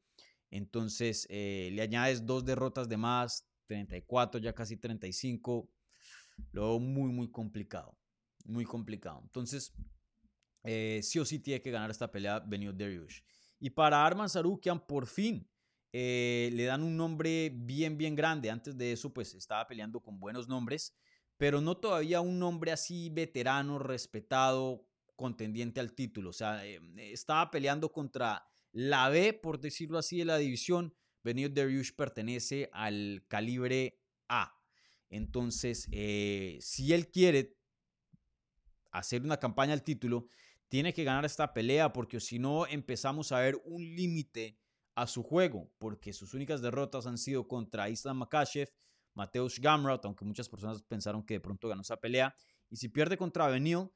[0.51, 5.71] Entonces eh, le añades dos derrotas de más, 34, ya casi 35.
[6.51, 7.97] Lo muy, muy complicado.
[8.47, 9.21] Muy complicado.
[9.23, 9.73] Entonces,
[10.63, 13.21] eh, sí o sí tiene que ganar esta pelea Benio Dariush.
[13.59, 15.49] Y para Arman Sarukian, por fin,
[15.93, 18.51] eh, le dan un nombre bien, bien grande.
[18.51, 20.95] Antes de eso, pues estaba peleando con buenos nombres,
[21.37, 26.31] pero no todavía un nombre así veterano, respetado, contendiente al título.
[26.31, 30.95] O sea, eh, estaba peleando contra la B, por decirlo así, de la división.
[31.23, 34.57] Benio Dariush pertenece al calibre A.
[35.11, 37.59] Entonces, si él quiere
[38.93, 40.29] hacer una campaña al título,
[40.71, 44.57] tiene que ganar esta pelea porque si no empezamos a ver un límite
[44.95, 48.69] a su juego, porque sus únicas derrotas han sido contra Islam Makashev,
[49.15, 52.35] Mateusz Gamrot, aunque muchas personas pensaron que de pronto ganó esa pelea,
[52.69, 53.91] y si pierde contra Benil,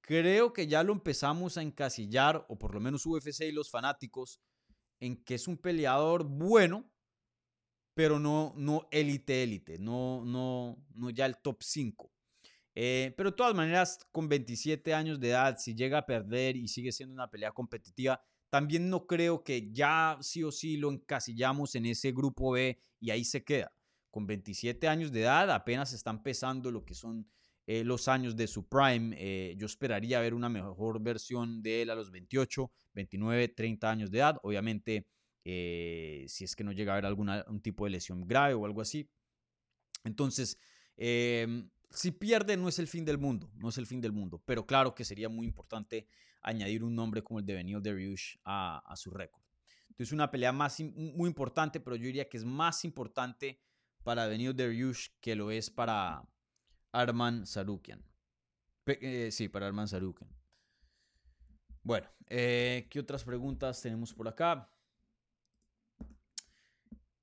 [0.00, 4.40] creo que ya lo empezamos a encasillar, o por lo menos UFC y los fanáticos,
[5.00, 6.88] en que es un peleador bueno,
[7.94, 12.12] pero no, no élite, élite, no, no, no ya el top 5.
[12.78, 16.68] Eh, pero de todas maneras, con 27 años de edad, si llega a perder y
[16.68, 21.74] sigue siendo una pelea competitiva, también no creo que ya sí o sí lo encasillamos
[21.74, 23.72] en ese grupo B y ahí se queda.
[24.10, 27.26] Con 27 años de edad, apenas está empezando lo que son
[27.66, 29.16] eh, los años de su prime.
[29.18, 34.10] Eh, yo esperaría ver una mejor versión de él a los 28, 29, 30 años
[34.10, 34.36] de edad.
[34.42, 35.06] Obviamente,
[35.42, 39.08] si es que no llega a haber algún tipo de lesión grave o algo así.
[40.04, 40.58] Entonces,
[40.96, 44.42] em, si pierde no es el fin del mundo, no es el fin del mundo,
[44.44, 46.08] pero claro que sería muy importante
[46.42, 49.42] añadir un nombre como el de Benio Dariush a, a su récord.
[49.88, 53.60] Entonces una pelea más, muy importante, pero yo diría que es más importante
[54.02, 56.28] para Benio Dariush que lo es para
[56.92, 58.04] Arman Sarukian.
[58.86, 60.30] Eh, sí, para Arman Sarukian.
[61.82, 64.70] Bueno, eh, ¿qué otras preguntas tenemos por acá?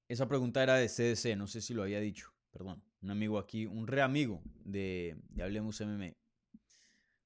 [0.08, 3.66] Esa pregunta era de CDC, no sé si lo había dicho, perdón un amigo aquí,
[3.66, 6.14] un re amigo de, Hablemos MMA.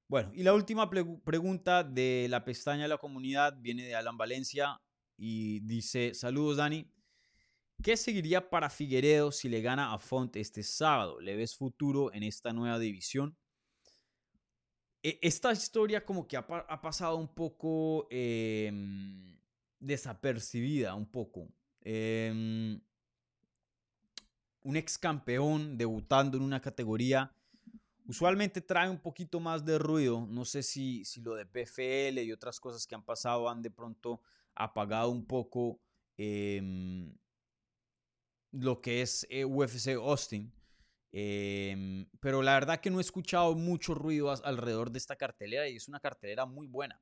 [0.08, 4.80] Bueno, y la última pregunta de la pestaña de la comunidad viene de Alan Valencia
[5.16, 6.90] y dice, saludos Dani,
[7.82, 11.20] ¿qué seguiría para Figueredo si le gana a Font este sábado?
[11.20, 13.36] ¿Le ves futuro en esta nueva división?
[15.02, 16.46] E, esta historia como que ha,
[16.80, 19.38] pasado un poco em,
[19.78, 21.52] desapercibida, un poco.
[21.82, 22.80] Eh,
[24.68, 27.32] un ex campeón debutando en una categoría,
[28.06, 30.26] usualmente trae un poquito más de ruido.
[30.28, 33.70] No sé si, si lo de PFL y otras cosas que han pasado han de
[33.70, 34.20] pronto
[34.54, 35.80] apagado un poco
[36.18, 37.16] em,
[38.50, 40.52] lo que es eh, UFC Austin.
[41.12, 45.76] Em, pero la verdad que no he escuchado mucho ruido alrededor de esta cartelera y
[45.76, 47.00] es una cartelera muy buena,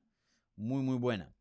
[0.55, 1.35] muy, muy buena.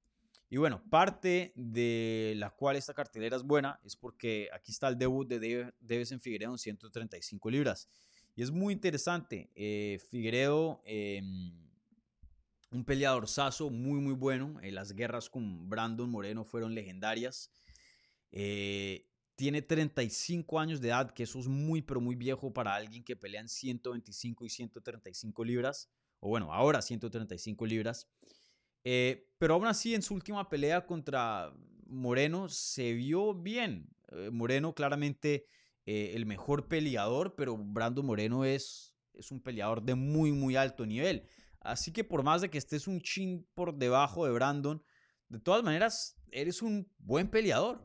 [0.49, 4.97] Y bueno, parte de la cual esta cartelera es buena es porque aquí está el
[4.97, 7.89] debut de en Figueredo en 135 libras.
[8.37, 9.51] Y es muy interesante.
[9.55, 11.53] Eh, Figueredo, em,
[12.71, 14.61] un peleador saso, muy, muy bueno.
[14.63, 17.51] Eh, las guerras con Brandon Moreno fueron legendarias.
[18.31, 23.03] Eh, tiene 35 años de edad, que eso es muy, pero muy viejo para alguien
[23.03, 25.91] que pelea en 125 y 135 libras.
[26.21, 28.07] O bueno, ahora 135 libras.
[28.89, 31.53] Eh, pero aún así, en su última pelea contra
[31.89, 33.91] Moreno se vio bien.
[34.13, 35.49] Eh, Moreno claramente
[35.87, 40.87] eh, el mejor peleador, pero Brando Moreno es, es un peleador de muy, muy alto
[40.87, 41.27] nivel.
[41.59, 44.81] Así que por más de que estés un chin por debajo de Brandon,
[45.29, 47.83] de todas maneras, eres un buen peleador.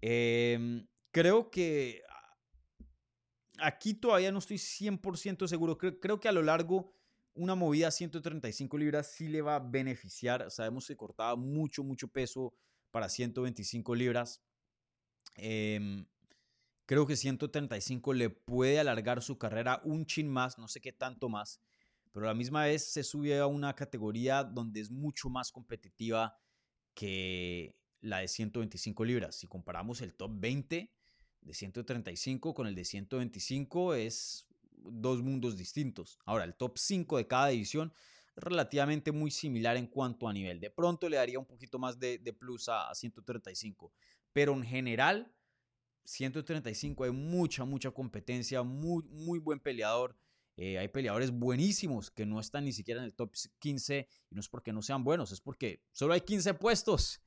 [0.00, 2.00] Em, creo que
[3.58, 5.76] aquí todavía no estoy 100% seguro.
[5.76, 6.97] creo que a lo largo
[7.38, 10.50] una movida a 135 libras sí le va a beneficiar.
[10.50, 12.52] Sabemos que cortaba mucho, mucho peso
[12.90, 14.42] para 125 libras.
[15.36, 16.04] Em,
[16.84, 21.28] creo que 135 le puede alargar su carrera un chin más, no sé qué tanto
[21.28, 21.60] más,
[22.12, 26.36] pero a la misma vez se sube a una categoría donde es mucho más competitiva
[26.94, 29.36] que la de 125 libras.
[29.36, 30.92] Si comparamos el top 20
[31.40, 34.48] de 135 con el de 125 es
[34.84, 36.18] dos mundos distintos.
[36.24, 37.92] Ahora, el top 5 de cada división
[38.38, 40.60] relativamente muy similar en cuanto a nivel.
[40.60, 43.92] De pronto le daría un poquito más de, plus a, 135,
[44.32, 45.32] pero en general,
[46.04, 50.16] 135 hay mucha, mucha competencia, muy, muy buen peleador.
[50.56, 54.40] Eh, hay peleadores buenísimos que no están ni siquiera en el top 15 y no
[54.40, 57.20] es porque no sean buenos, es porque solo hay 15 puestos.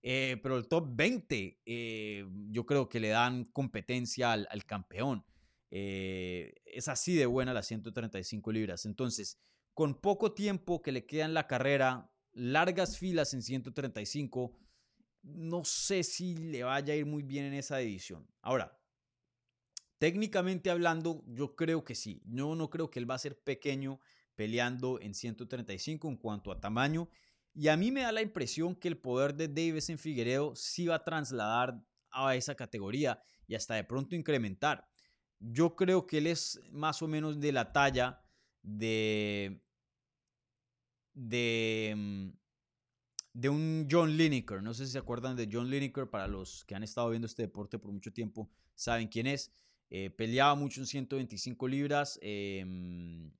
[0.00, 5.24] Eh, pero el top 20 eh, yo creo que le dan competencia al, al campeón.
[5.70, 8.86] Eh, es así de buena las 135 libras.
[8.86, 9.38] Entonces,
[9.74, 14.56] con poco tiempo que le queda en la carrera, largas filas en 135,
[15.22, 18.26] no sé si le vaya a ir muy bien en esa división.
[18.40, 18.78] Ahora,
[19.98, 22.22] técnicamente hablando, yo creo que sí.
[22.24, 24.00] Yo no creo que él va a ser pequeño
[24.34, 27.08] peleando en 135 en cuanto a tamaño.
[27.54, 30.86] Y a mí me da la impresión que el poder de Davis en Figueredo sí
[30.86, 34.88] va a trasladar a esa categoría y hasta de pronto incrementar.
[35.40, 38.22] Yo creo que él es más o menos de la talla
[38.62, 39.60] de.
[41.14, 41.94] de.
[41.96, 42.28] Mm,
[43.34, 44.62] de un John Lineker.
[44.62, 46.10] No sé si se acuerdan de John Lineker.
[46.10, 49.52] Para los que han estado viendo este deporte por mucho tiempo, saben quién es.
[49.90, 52.18] Eh, peleaba mucho en 125 libras.
[52.20, 53.30] Em,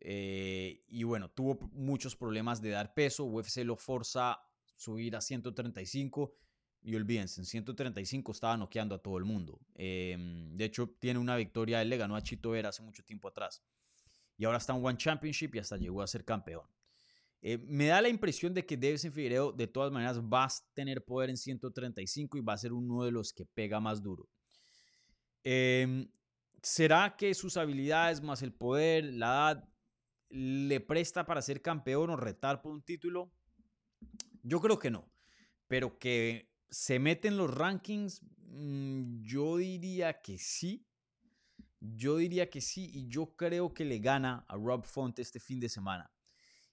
[0.00, 3.24] eh, y bueno, tuvo muchos problemas de dar peso.
[3.24, 4.40] UFC lo forza
[4.74, 6.34] subir a 135
[6.88, 9.60] y olvídense, en 135 estaba noqueando a todo el mundo.
[9.74, 13.28] Em, de hecho, tiene una victoria, él le ganó a Chito Vera hace mucho tiempo
[13.28, 13.62] atrás.
[14.38, 16.64] y ahora está en One Championship y hasta llegó a ser campeón.
[17.42, 21.04] Eh, me da la impresión de que Davison Figueiredo de todas maneras va a tener
[21.04, 24.28] poder en 135 y va a ser uno de los que pega más duro.
[25.44, 26.08] Em,
[26.62, 29.68] ¿Será que sus habilidades más el poder, la edad,
[30.30, 33.32] le presta para ser campeón o retar por un título?
[34.42, 35.10] Yo creo que no,
[35.66, 40.84] pero que se mete en los rankings, mm, yo diría que sí.
[41.80, 45.60] Yo diría que sí y yo creo que le gana a Rob Font este fin
[45.60, 46.10] de semana.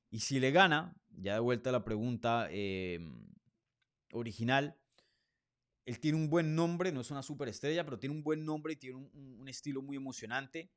[0.09, 3.27] Y si le gana, ya de vuelta a la pregunta em,
[4.13, 4.75] original,
[5.85, 8.75] él tiene un buen nombre, no es una superestrella, pero tiene un buen nombre y
[8.77, 10.71] tiene un, estilo muy emocionante.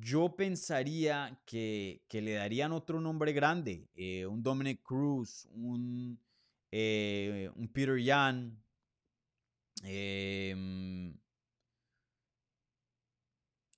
[0.00, 6.20] Yo pensaría que, le darían otro nombre grande, eh, un Dominic Cruz, un,
[6.76, 8.60] eh, un Peter Yan,
[9.84, 11.16] em,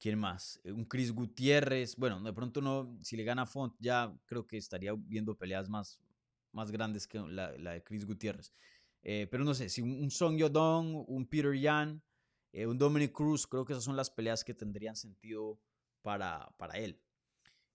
[0.01, 0.61] ¿Quién más?
[0.65, 1.97] Un Chris Gutiérrez.
[1.97, 6.01] Bueno, de pronto no, si le gana Font, ya creo que estaría viendo peleas más,
[6.53, 8.51] más grandes que la, de Chris Gutiérrez.
[9.03, 12.03] Eh, pero no sé, si un, Song Yodong, un Peter Yan,
[12.53, 15.61] eh, un Dominic Cruz, creo que esas son las peleas que tendrían sentido
[16.01, 16.99] para, para él.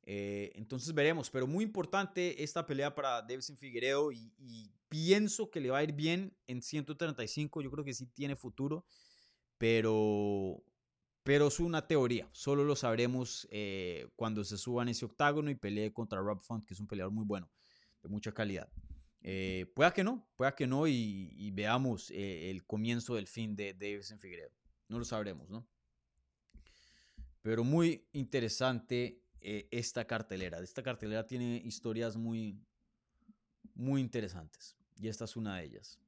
[0.03, 5.61] Eh, entonces veremos, pero muy importante esta pelea para Davison Figueiredo y, y, pienso que
[5.61, 8.85] le va a ir bien en 135, yo creo que sí tiene futuro,
[9.57, 10.61] pero
[11.23, 15.55] pero es una teoría, solo lo sabremos eh, cuando se suba en ese octágono y
[15.55, 17.49] pelee contra Rob Font, que es un peleador muy bueno,
[18.01, 18.71] de mucha calidad.
[19.21, 23.73] Eh, pueda que no, pueda que no y, veamos eh, el comienzo del fin de
[23.73, 24.51] Davison Figueredo.
[24.87, 25.67] No lo sabremos, ¿no?
[27.43, 30.59] Pero muy interesante esta cartelera.
[30.59, 32.63] Esta cartelera tiene historias muy,
[33.73, 35.99] muy interesantes y esta es una de ellas.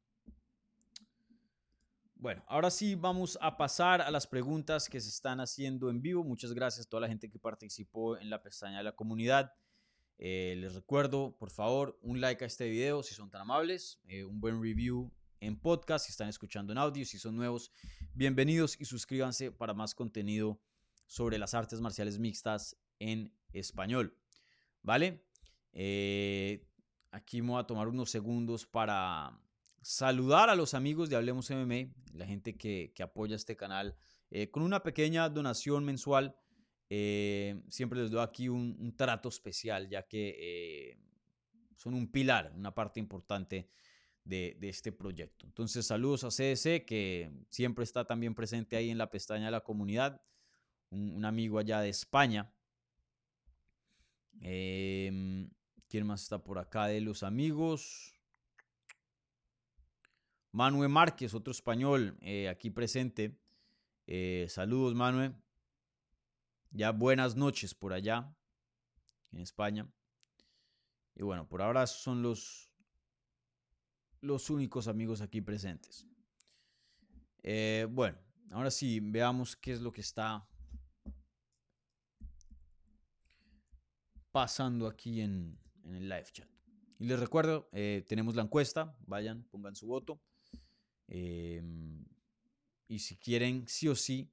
[2.16, 6.24] Bueno, ahora sí vamos a pasar a las preguntas que se están haciendo en vivo.
[6.24, 9.52] Muchas gracias a toda la gente que participó en la pestaña de la comunidad.
[10.20, 14.24] Eh, les recuerdo, por favor, un like a este video si son tan amables, eh,
[14.24, 17.74] un buen review en podcast si están escuchando en audio, si son nuevos,
[18.14, 20.62] bienvenidos y suscríbanse para más contenido
[21.08, 22.78] sobre las artes marciales mixtas
[23.12, 24.18] en español.
[24.82, 25.26] ¿Vale?
[25.72, 26.68] Eh,
[27.12, 29.40] aquí me voy a tomar unos segundos para
[29.82, 33.96] saludar a los amigos de Hablemos MMA, la gente que, apoya este canal,
[34.32, 36.36] eh, con una pequeña donación mensual.
[36.90, 40.98] Eh, siempre les doy aquí un, trato especial, ya que eh,
[41.76, 43.70] son un pilar, una parte importante
[44.24, 45.46] de, este proyecto.
[45.46, 49.62] Entonces, saludos a CDC, que siempre está también presente ahí en la pestaña de la
[49.62, 50.22] comunidad,
[50.90, 52.54] un, amigo allá de España.
[54.42, 55.50] Em,
[55.88, 58.14] ¿Quién más está por acá de los amigos?
[60.52, 63.38] Manuel Márquez, otro español eh, aquí presente.
[64.08, 65.36] Eh, saludos, Manuel.
[66.72, 68.36] Ya buenas noches por allá,
[69.32, 69.88] en España.
[71.16, 72.72] Y bueno, por ahora son los,
[74.22, 76.08] los únicos amigos aquí presentes.
[77.44, 78.18] Eh, bueno,
[78.52, 80.48] ahora sí, veamos qué es lo que está
[84.34, 86.50] pasando aquí en, en el live chat.
[87.00, 87.70] Y les recuerdo,
[88.08, 90.22] tenemos la encuesta, vayan, pongan su voto.
[91.08, 92.06] Em,
[92.88, 94.32] y si quieren sí o sí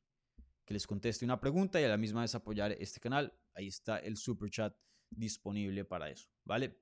[0.65, 3.99] que les conteste una pregunta y a la misma vez apoyar este canal, ahí está
[3.99, 4.75] el super chat
[5.11, 6.79] disponible para eso, ¿vale?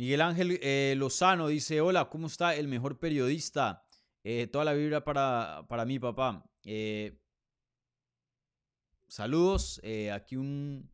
[0.00, 3.84] Miguel Ángel eh, Lozano dice, hola, ¿cómo está el mejor periodista?
[4.24, 6.42] Eh, toda la vibra para, para mi papá.
[6.64, 7.20] Eh,
[9.08, 9.78] saludos.
[10.10, 10.90] Aquí un,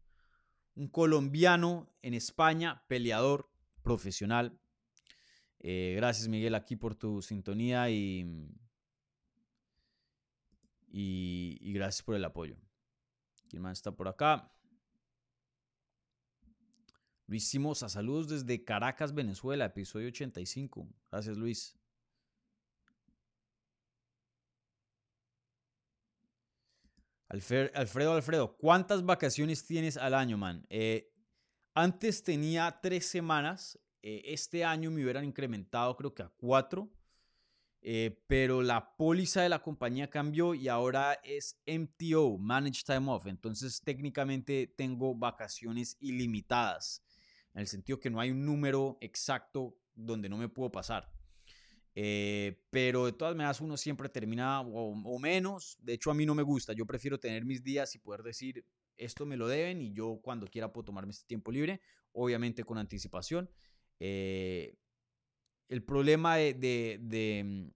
[0.91, 3.49] colombiano en España, peleador
[3.81, 4.59] profesional.
[5.61, 8.51] Gracias Miguel aquí por tu sintonía y,
[10.89, 12.57] y, gracias por el apoyo.
[13.49, 14.53] ¿Quién más está por acá?
[17.29, 20.89] Luis Simosa, saludos desde Caracas, Venezuela, episodio 85.
[21.11, 21.77] Gracias Luis.
[27.29, 30.65] Alfredo, Alfredo, ¿cuántas vacaciones tienes al año, man?
[30.71, 31.13] Eh,
[31.75, 33.79] antes tenía tres semanas.
[34.03, 36.89] Eh, este año me hubieran incrementado creo que a cuatro.
[37.83, 43.27] Eh, pero la póliza de la compañía cambió y ahora es MTO, Managed Time Off.
[43.27, 47.03] Entonces técnicamente tengo vacaciones ilimitadas.
[47.57, 51.11] En el sentido que no hay un número exacto donde no me puedo pasar.
[51.95, 55.79] Eh, pero de todas maneras uno siempre termina o, menos.
[55.81, 56.75] De hecho a mí no me gusta.
[56.75, 58.63] Yo prefiero tener mis días y poder decir
[58.99, 61.81] esto me lo deben y yo cuando quiera puedo tomarme este tiempo libre.
[62.13, 63.51] Obviamente con anticipación.
[64.01, 64.77] Eh,
[65.71, 67.73] el problema de, de,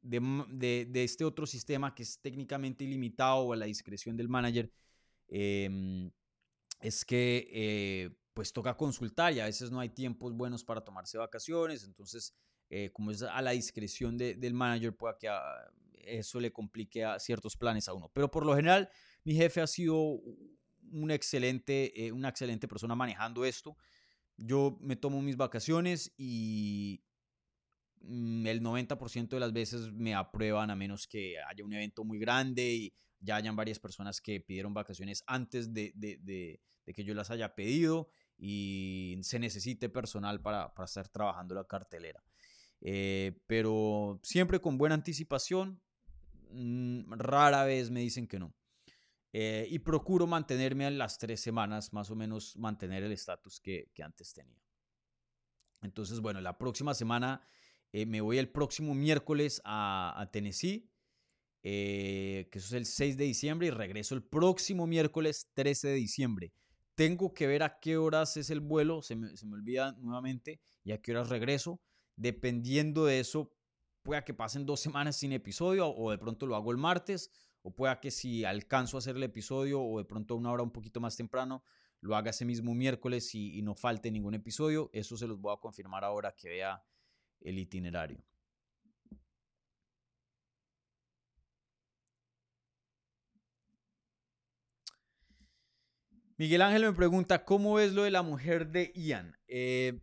[0.00, 4.72] de, de, este otro sistema que es técnicamente ilimitado o a la discreción del manager
[5.28, 6.10] em,
[6.80, 11.18] es que eh, pues toca consultar y a veces no hay tiempos buenos para tomarse
[11.18, 12.34] vacaciones, entonces
[12.70, 15.70] eh, como es a la discreción del manager, puede que ah,
[16.04, 18.10] eso le complique a ciertos planes a uno.
[18.14, 18.88] Pero por lo general,
[19.24, 20.20] mi jefe ha sido
[20.90, 23.76] un excelente, eh, una excelente persona manejando esto.
[24.36, 27.02] Yo me tomo mis vacaciones y
[28.00, 32.18] mm, el 90% de las veces me aprueban a menos que haya un evento muy
[32.18, 36.60] grande y ya hayan varias personas que pidieron vacaciones antes de, de,
[36.92, 38.08] que yo las haya pedido
[38.38, 42.22] y se necesite personal para, para estar trabajando la cartelera.
[42.84, 45.80] Eh, pero siempre con buena anticipación,
[46.50, 48.54] mm, rara vez me dicen que no.
[49.32, 53.88] Eh, y procuro mantenerme a las tres semanas, más o menos mantener el estatus que,
[54.02, 54.60] antes tenía.
[55.80, 57.40] Entonces, bueno, la próxima semana
[57.92, 60.90] eh, me voy el próximo miércoles a, Tennessee,
[61.62, 66.52] que eso es el 6 de diciembre, y regreso el próximo miércoles 13 de diciembre.
[66.94, 70.60] Tengo que ver a qué horas es el vuelo, se me, se me olvida nuevamente,
[70.84, 71.80] y a qué horas regreso
[72.16, 73.52] Dependiendo de eso,
[74.02, 77.30] pueda que pasen dos semanas sin episodio o de pronto lo hago el martes
[77.62, 80.72] o pueda que si alcanzo a hacer el episodio o de pronto una hora un
[80.72, 81.62] poquito más temprano,
[82.00, 84.90] lo haga ese mismo miércoles y, no falte ningún episodio.
[84.92, 86.84] Eso se los voy a confirmar ahora que vea
[87.40, 88.24] el itinerario.
[96.42, 99.38] Miguel Ángel me pregunta, ¿cómo es lo de la mujer de Ian?
[99.46, 100.00] Eh,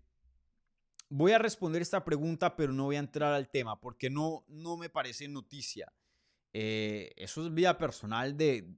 [1.09, 4.77] Voy a responder esta pregunta, pero no voy a entrar al tema porque no, no
[4.77, 5.91] me parece noticia.
[6.53, 8.73] Eh, eso es vida personal de,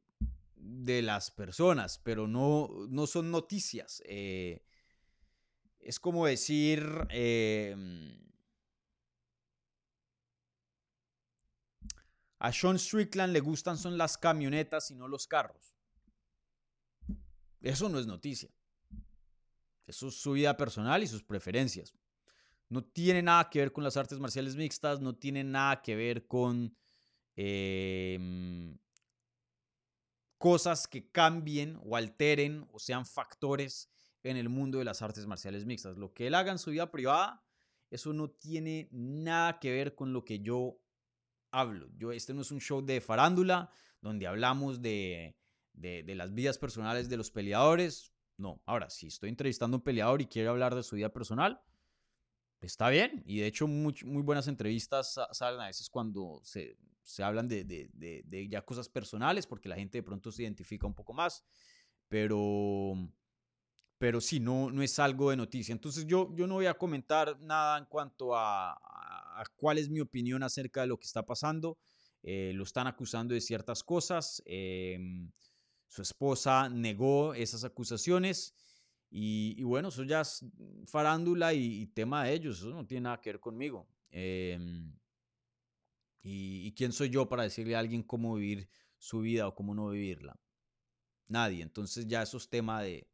[0.55, 4.01] de las personas, pero no, no son noticias.
[4.07, 4.66] Eh,
[5.82, 6.84] es como decir...
[7.12, 8.18] Em,
[12.39, 15.70] a Sean Strickland le gustan son las camionetas y no los carros.
[17.62, 18.49] Eso no es noticia.
[19.86, 21.93] Eso es su vida personal y sus preferencias.
[22.70, 26.26] No tiene nada que ver con las artes marciales mixtas, no tiene nada que ver
[26.28, 26.76] con
[27.36, 28.78] em,
[30.38, 33.89] cosas que cambien o alteren o sean factores
[34.24, 35.97] en el mundo de las artes marciales mixtas.
[35.97, 37.43] Lo que él haga en su vida privada,
[37.89, 40.80] eso no tiene nada que ver con lo que yo
[41.51, 41.89] hablo.
[41.97, 45.36] Yo, este no es un show de farándula donde hablamos de,
[45.74, 48.13] de, de las vidas personales de los peleadores.
[48.38, 51.61] No, ahora, si estoy entrevistando a un peleador y quiero hablar de su vida personal,
[52.61, 53.24] está bien.
[53.26, 57.63] Y de hecho, muy, muy buenas entrevistas salen a veces cuando se, se hablan de,
[57.63, 61.43] de, de, ya cosas personales, porque la gente de pronto se identifica un poco más.
[62.07, 62.93] Pero,
[63.97, 65.74] pero sí, no, no es algo de noticia.
[65.74, 69.99] Entonces yo, yo no voy a comentar nada en cuanto a, a, cuál es mi
[69.99, 71.78] opinión acerca de lo que está pasando.
[72.24, 74.43] Eh, lo están acusando de ciertas cosas.
[74.45, 75.32] Em,
[75.91, 78.55] su esposa negó esas acusaciones.
[79.09, 80.45] Y, bueno, eso ya es
[80.85, 83.89] farándula y, tema de ellos, eso no tiene nada que ver conmigo.
[84.09, 84.97] Em,
[86.21, 89.89] y, quién soy yo para decirle a alguien cómo vivir su vida o cómo no
[89.89, 90.39] vivirla?
[91.27, 91.61] Nadie.
[91.61, 93.05] Entonces ya eso es tema de,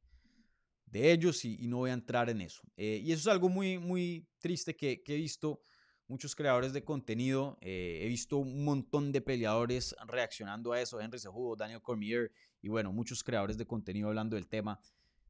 [0.86, 2.62] de ellos y, no voy a entrar en eso.
[2.76, 5.62] Eh, y eso es algo muy, muy triste que, he visto
[6.06, 7.58] muchos creadores de contenido.
[7.60, 11.02] Eh, he visto un montón de peleadores reaccionando a eso.
[11.02, 12.32] Henry Sejudo, Daniel Cormier
[12.62, 14.80] y bueno, muchos creadores de contenido hablando del tema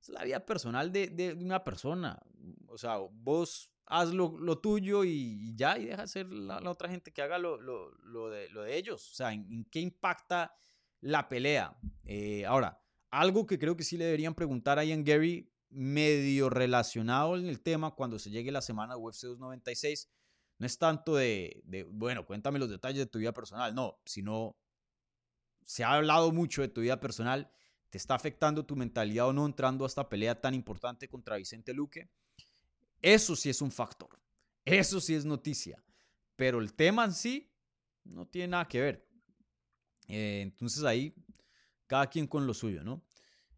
[0.02, 2.20] es la vida personal de, de, una persona.
[2.68, 7.12] O sea, vos haz lo, tuyo y, ya, y deja hacer la, la, otra gente
[7.12, 9.12] que haga lo, lo, lo, de, lo de ellos.
[9.12, 10.54] O sea, ¿en, qué impacta
[11.02, 11.78] la pelea?
[12.04, 17.38] Eh, ahora, algo que creo que sí le deberían preguntar a Ian Gary, medio relacionado
[17.38, 20.10] en el tema cuando se llegue la semana de UFC 296,
[20.60, 24.58] no es tanto de, de, bueno, cuéntame los detalles de tu vida personal, no, sino
[25.68, 27.52] se ha hablado mucho de tu vida personal
[27.90, 31.74] ¿Te está afectando tu mentalidad o no entrando a esta pelea tan importante contra Vicente
[31.74, 32.10] Luque?
[33.02, 34.20] Eso sí es un factor.
[34.66, 35.82] Eso sí es noticia.
[36.36, 37.50] Pero el tema en sí
[38.04, 39.08] no tiene nada que ver.
[40.10, 41.14] Eh, entonces ahí,
[41.86, 43.02] cada quien con lo suyo, ¿no?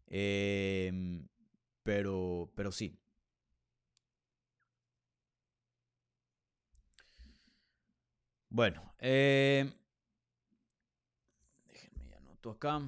[0.06, 1.26] Em,
[1.82, 2.96] pero, pero sí.
[8.48, 9.72] Bueno, eh,
[12.40, 12.80] anoto acá.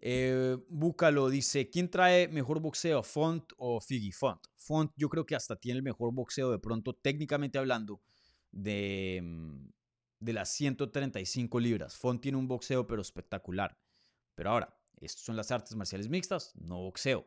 [0.00, 0.56] Eh,
[1.30, 4.12] dice, ¿quién trae mejor boxeo, Font o Figgy?
[4.12, 4.40] Font.
[4.56, 8.00] Font yo creo que hasta tiene el mejor boxeo de pronto, técnicamente hablando,
[8.52, 9.68] de, mm,
[10.20, 11.96] de las 135 libras.
[11.96, 13.76] Font tiene un boxeo pero espectacular.
[14.34, 17.24] Pero ahora, Estas son las artes marciales mixtas, no boxeo.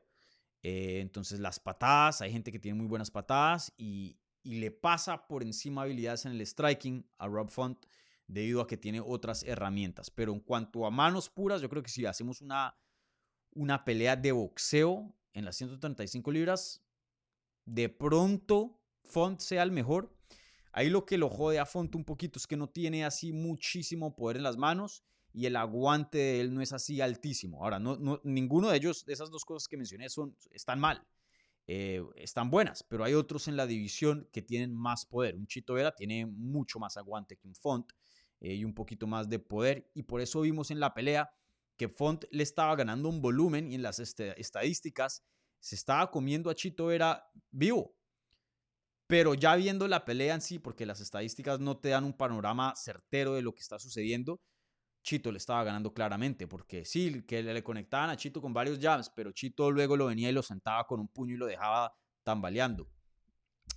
[0.61, 5.27] Eh, entonces las patadas, hay gente que tiene muy buenas patadas y, y le pasa
[5.27, 7.85] por encima habilidades en el striking a Rob Font
[8.27, 10.09] debido a que tiene otras herramientas.
[10.09, 12.77] Pero en cuanto a manos puras, yo creo que si hacemos una,
[13.53, 16.83] una pelea de boxeo en las 135 libras,
[17.65, 20.15] de pronto Font sea el mejor.
[20.71, 24.15] Ahí lo que lo jode a Font un poquito es que no tiene así muchísimo
[24.15, 27.63] poder en las manos y el aguante de él no es así altísimo.
[27.63, 31.05] Ahora, no, no, ninguno de ellos, de esas dos cosas que mencioné, son, están mal.
[31.67, 35.35] Eh, están buenas, pero hay otros en la división que tienen más poder.
[35.35, 37.91] Un Chito Vera tiene mucho más aguante que un Font
[38.39, 41.29] eh, y un poquito más de poder, y por eso vimos en la pelea
[41.77, 45.23] que Font le estaba ganando un volumen y en las este, estadísticas
[45.59, 47.95] se estaba comiendo a Chito Vera vivo.
[49.07, 52.73] Pero ya viendo la pelea en sí, porque las estadísticas no te dan un panorama
[52.75, 54.39] certero de lo que está sucediendo,
[55.03, 59.09] Chito le estaba ganando claramente, porque sí, que le conectaban a Chito con varios jabs,
[59.09, 61.93] pero Chito luego lo venía y lo sentaba con un puño y lo dejaba
[62.23, 62.87] tambaleando.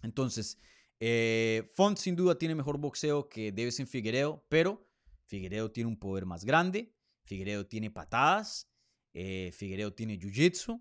[0.03, 0.59] Entonces,
[1.01, 4.87] eh, Font sin duda tiene mejor boxeo que en Figueredo, pero
[5.27, 6.95] Figueredo tiene un poder más grande,
[7.25, 8.71] Figueredo tiene patadas,
[9.15, 10.81] eh, Figueredo tiene jiu-jitsu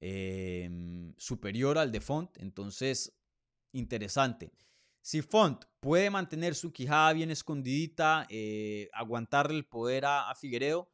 [0.00, 3.14] em, superior al de Font, entonces
[3.72, 4.52] interesante.
[5.02, 10.90] Si Font puede mantener su quijada bien escondidita, eh, aguantarle el poder a, Figueredo,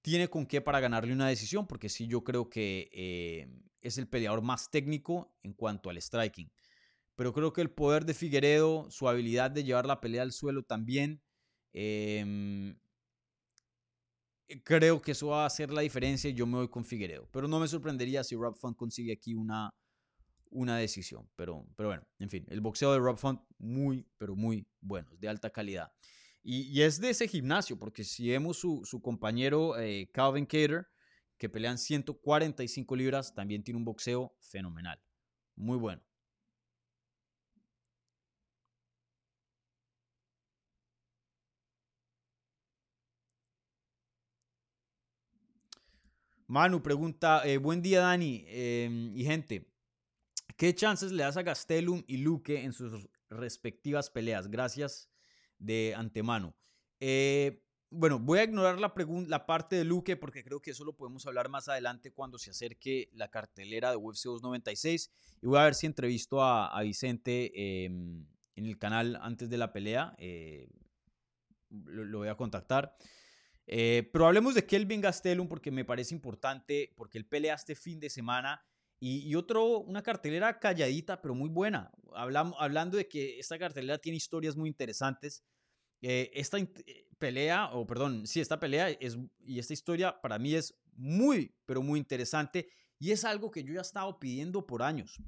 [0.00, 3.48] tiene con qué para ganarle una decisión, porque sí yo creo que eh,
[3.80, 6.52] es el peleador más técnico en cuanto al striking.
[7.16, 10.62] Pero creo que el poder de Figueredo, su habilidad de llevar la pelea al suelo
[10.62, 11.20] también,
[11.72, 12.78] em,
[14.64, 17.28] creo que eso va a hacer la diferencia y yo me voy con Figueredo.
[17.32, 19.74] Pero no me sorprendería si Rob Font consigue aquí una,
[20.52, 21.28] una decisión.
[21.36, 25.28] Pero, pero bueno, en fin, el boxeo de Rob Font muy, pero muy bueno, de
[25.28, 25.92] alta calidad.
[26.44, 30.88] Y, es de ese gimnasio, porque si vemos su, su compañero eh, Calvin Cater,
[31.38, 35.00] que pelean 145 libras, también tiene un boxeo fenomenal.
[35.54, 36.02] Muy bueno.
[46.52, 49.71] Manu pregunta, eh, buen día Dani em, y gente,
[50.56, 54.48] ¿Qué chances le das a Gastelum y Luque en sus respectivas peleas?
[54.48, 55.10] Gracias
[55.58, 56.54] de antemano.
[57.00, 61.26] Eh, bueno, voy a ignorar la, parte de Luque porque creo que eso lo podemos
[61.26, 65.10] hablar más adelante cuando se acerque la cartelera de UFC 296.
[65.42, 68.26] Y voy a ver si entrevisto a, Vicente em,
[68.56, 70.14] en el canal antes de la pelea.
[70.18, 70.70] Eh,
[71.68, 72.96] lo, voy a contactar.
[73.66, 78.00] Eh, pero hablemos de Kelvin Gastelum porque me parece importante, porque él pelea este fin
[78.00, 78.64] de semana
[79.04, 81.90] y, otro, una cartelera calladita, pero muy buena.
[82.14, 85.42] Hablamos, hablando de que esta cartelera tiene historias muy interesantes.
[86.02, 90.54] Eh, esta eh, pelea, o perdón, sí, esta pelea es, y esta historia para mí
[90.54, 92.68] es muy, pero muy interesante.
[93.00, 95.20] Y es algo que yo ya he estado pidiendo por años.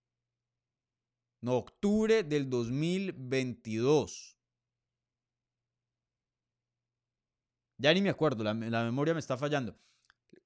[1.42, 4.38] no, octubre del 2022.
[7.78, 9.76] Ya ni me acuerdo, la, memoria me está fallando.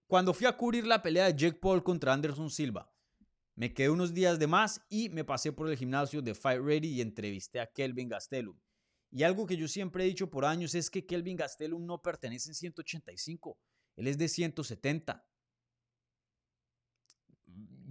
[0.07, 2.91] Cuando fui a cubrir la pelea de Jake Paul contra Anderson Silva,
[3.55, 6.89] me quedé unos días de más y me pasé por el gimnasio de Fight Ready
[6.89, 8.59] y entrevisté a Kelvin Gastelum.
[9.11, 12.49] Y algo que yo siempre he dicho por años es que Kelvin Gastelum no pertenece
[12.49, 13.59] en 185,
[13.97, 15.27] él es de 170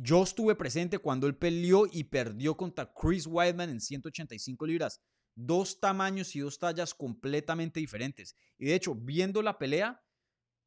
[0.06, 5.02] yo estuve presente cuando él peleó y perdió contra Chris Weidman en 185 libras.
[5.34, 8.36] Dos tamaños y dos tallas completamente diferentes.
[8.60, 10.04] Y de hecho, viendo la pelea,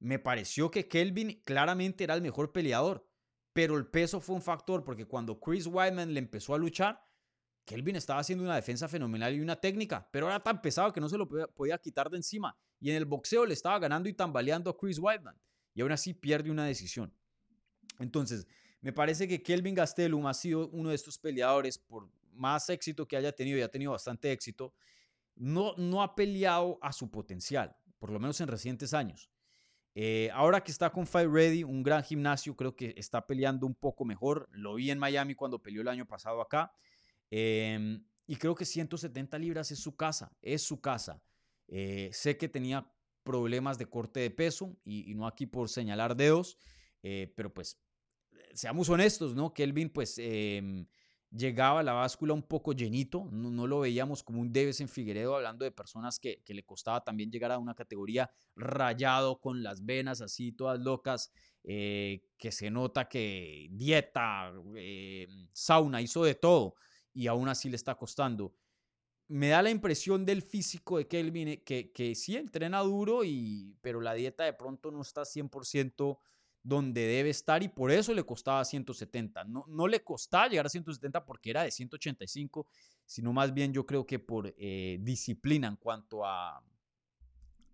[0.01, 3.09] me pareció que Kelvin claramente era el mejor peleador.
[3.53, 7.01] Pero el peso fue un factor porque cuando Chris Weidman le empezó a luchar,
[7.65, 11.09] Kelvin estaba haciendo una defensa fenomenal y una técnica, pero era tan pesado que no
[11.09, 12.57] se lo podía quitar de encima.
[12.81, 15.41] Y en el boxeo le estaba ganando y tambaleando a Chris Weidman.
[15.75, 17.15] Y aún así pierde una decisión.
[18.01, 18.47] Entonces,
[18.81, 23.17] me parece que Kelvin Gastelum ha sido uno de estos peleadores, por más éxito que
[23.17, 24.75] haya tenido, y ha tenido bastante éxito,
[25.35, 29.31] no, no ha peleado a su potencial, por lo menos en recientes años.
[30.01, 33.75] Eh, ahora que está con Fight Ready, un gran gimnasio, creo que está peleando un
[33.75, 34.49] poco mejor.
[34.53, 36.73] Lo vi en Miami cuando peleó el año pasado acá.
[37.31, 41.21] Em, y creo que 170 libras es su casa, es su casa.
[41.67, 42.89] Eh, sé que tenía
[43.25, 46.59] problemas de corte de peso y, no aquí por señalar dedos,
[47.03, 47.81] eh, pero pues
[48.59, 49.55] seamos honestos, ¿no?
[49.55, 50.85] Kelvin, pues, em,
[51.31, 55.37] llegaba a la báscula un poco llenito, no, lo veíamos como un Deves en Figueredo,
[55.37, 60.21] hablando de personas que, le costaba también llegar a una categoría rayado con las venas
[60.23, 61.31] así todas locas,
[61.63, 66.75] eh, que se nota que dieta, eh, sauna, hizo de todo
[67.13, 68.55] y aún así le está costando.
[69.29, 73.77] Me da la impresión del físico de Kelvin eh, que, que sí entrena duro, y,
[73.83, 76.19] pero la dieta de pronto no está 100%
[76.69, 79.45] donde debe estar y por eso le costaba 170.
[79.45, 82.67] No, no le costaba llegar a 170 porque era de 185,
[83.07, 86.63] sino más bien yo creo que por eh, disciplina en cuanto a,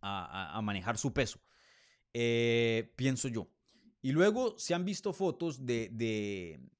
[0.00, 1.40] a, manejar su peso.
[2.12, 3.48] Eh, pienso yo.
[4.00, 5.88] Y luego se han visto fotos de,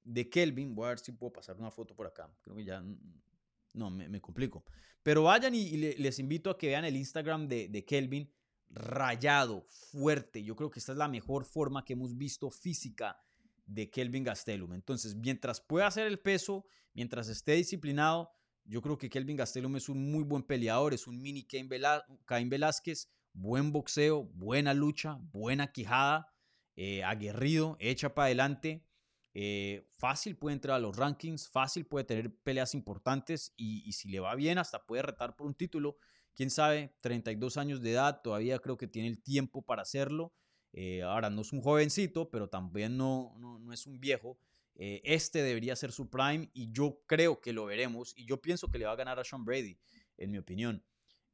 [0.04, 0.72] de, Kelvin.
[0.72, 2.30] Voy a ver si puedo pasar una foto por acá.
[2.42, 2.84] Creo que ya
[3.72, 4.64] no me, complico.
[5.02, 8.30] Pero vayan y, les invito a que vean el Instagram de, de Kelvin
[8.74, 10.42] rayado, fuerte.
[10.42, 13.16] Yo creo que esta es la mejor forma que hemos visto física
[13.64, 14.74] de Kelvin Gastelum.
[14.74, 18.30] Entonces, mientras pueda hacer el peso, mientras esté disciplinado,
[18.64, 21.68] yo creo que Kelvin Gastelum es un muy buen peleador, es un mini Cain
[22.48, 26.32] Velázquez, buen boxeo, buena lucha, buena quijada,
[26.74, 28.84] eh, aguerrido, echa para adelante.
[29.34, 34.20] Eh, fácil puede entrar a los rankings, fácil puede tener peleas importantes y si le
[34.20, 35.98] va bien hasta puede retar por un título
[36.35, 40.32] quién sabe, 32 años de edad, todavía creo que tiene el tiempo para hacerlo.
[40.72, 44.39] Eh, ahora no es un jovencito, pero también no, no, es un viejo.
[44.74, 48.68] Eh, este debería ser su prime y yo creo que lo veremos y yo pienso
[48.68, 49.78] que le va a ganar a Sean Brady,
[50.18, 50.85] en mi opinión.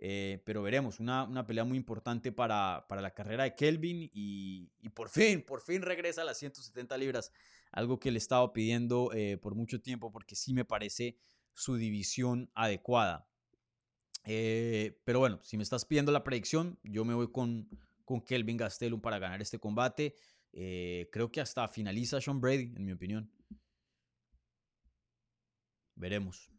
[0.03, 4.71] Eh, pero veremos, una, una, pelea muy importante para, para la carrera de Kelvin y,
[4.81, 7.33] y, por fin, por fin regresa a las 170 libras,
[7.71, 9.11] algo que le estaba pidiendo
[9.43, 11.19] por mucho tiempo porque sí me parece
[11.53, 13.30] su división adecuada.
[14.25, 17.69] Eh, pero bueno, si me estás pidiendo la predicción, yo me voy con,
[18.05, 20.15] con Kelvin Gastelum para ganar este combate.
[20.53, 23.31] Eh, creo que hasta finaliza Sean Brady, en mi opinión.
[25.95, 26.51] Veremos.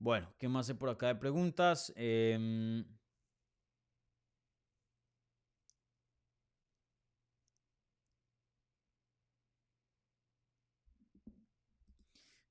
[0.00, 1.92] Bueno, ¿qué más hay por acá de preguntas?
[1.96, 2.84] Em,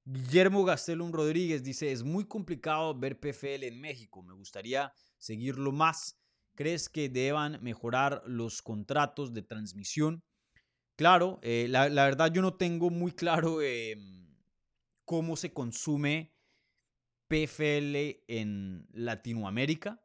[0.05, 6.17] Guillermo Gastelum Rodríguez dice, es muy complicado ver PFL en México, me gustaría seguirlo más.
[6.55, 10.23] ¿Crees que deban mejorar los contratos de transmisión?
[10.95, 14.27] Claro, eh, la, verdad yo no tengo muy claro em,
[15.05, 16.36] cómo se consume
[17.27, 20.01] PFL en Latinoamérica.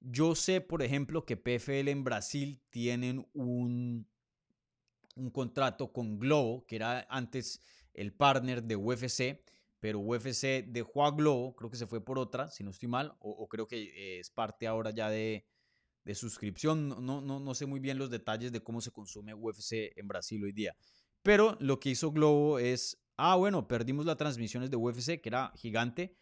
[0.00, 4.08] Yo sé, por ejemplo, que PFL en Brasil tienen un,
[5.14, 7.60] un contrato con Globo, que era antes
[7.94, 9.44] el partner de UFC,
[9.78, 13.16] pero UFC dejó a Globo, creo que se fue por otra, si no estoy mal,
[13.18, 15.46] o, creo que es parte ahora ya de,
[16.04, 16.88] de suscripción.
[16.88, 20.42] No, no, no sé muy bien los detalles de cómo se consume UFC en Brasil
[20.44, 20.76] hoy día.
[21.22, 25.52] Pero lo que hizo Globo es, ah, bueno, perdimos las transmisiones de UFC, que era
[25.56, 26.16] gigante,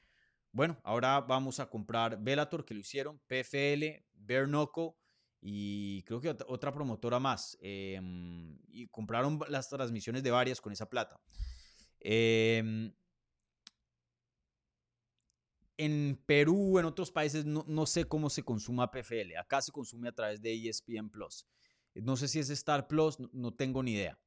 [0.53, 4.96] bueno, ahora vamos a comprar Bellator, que lo hicieron, PFL, Bernoco
[5.40, 7.57] y creo que otra promotora más.
[7.61, 11.20] Em, y compraron las transmisiones de varias con esa plata.
[12.01, 12.92] Em,
[15.78, 19.36] en Perú, en otros países, no, sé cómo se consuma PFL.
[19.38, 21.46] Acá se consume a través de ESPN Plus.
[21.94, 24.18] No sé si es Star Plus, no, tengo ni idea.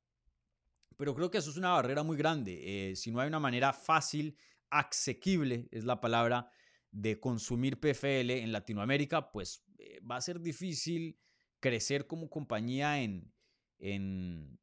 [0.98, 2.92] Pero creo que eso es una barrera muy grande.
[2.92, 4.36] Eh, si no hay una manera fácil
[4.80, 6.50] asequible, es la palabra,
[6.92, 11.18] de consumir PFL en Latinoamérica, pues eh, va a ser difícil
[11.60, 13.34] crecer como compañía en,
[13.80, 14.60] en,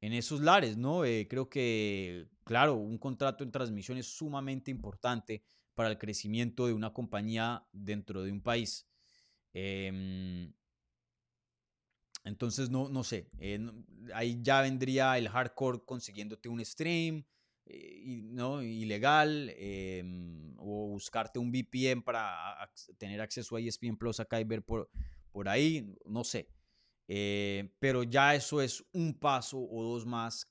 [0.00, 1.04] en esos lares, ¿no?
[1.04, 6.72] Eh, creo que, claro, un contrato en transmisión es sumamente importante para el crecimiento de
[6.72, 8.88] una compañía dentro de un país.
[9.52, 10.52] Em,
[12.24, 13.60] entonces, no, no sé, eh,
[14.14, 17.24] ahí ya vendría el hardcore consiguiéndote un stream,
[17.66, 18.62] eh, ¿no?
[18.62, 24.62] ilegal em, o buscarte un VPN para tener acceso a ESPN Plus acá y ver
[24.62, 24.90] por,
[25.30, 26.48] por ahí, no sé.
[27.06, 30.50] Eh, pero ya eso es un paso o dos más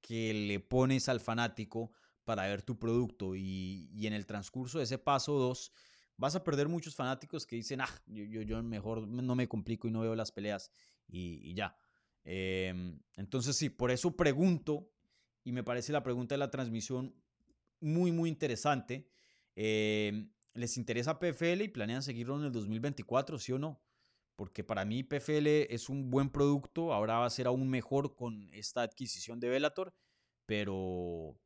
[0.00, 1.92] que le pones al fanático
[2.24, 5.72] para ver tu producto y, y en el transcurso de ese paso dos
[6.16, 9.90] vas a perder muchos fanáticos que dicen, ah, yo, yo, mejor no me complico y
[9.90, 10.70] no veo las peleas
[11.08, 11.76] y, y ya.
[12.24, 14.93] Em, entonces sí, por eso pregunto
[15.44, 17.14] y me parece la pregunta de la transmisión
[17.80, 19.08] muy, muy interesante.
[19.54, 23.80] Em, ¿Les interesa PFL y planean seguirlo en el 2024, sí o no?
[24.36, 28.52] porque para mí PFL es un buen producto, ahora va a ser aún mejor con
[28.52, 29.94] esta adquisición de Bellator,
[30.46, 31.38] pero,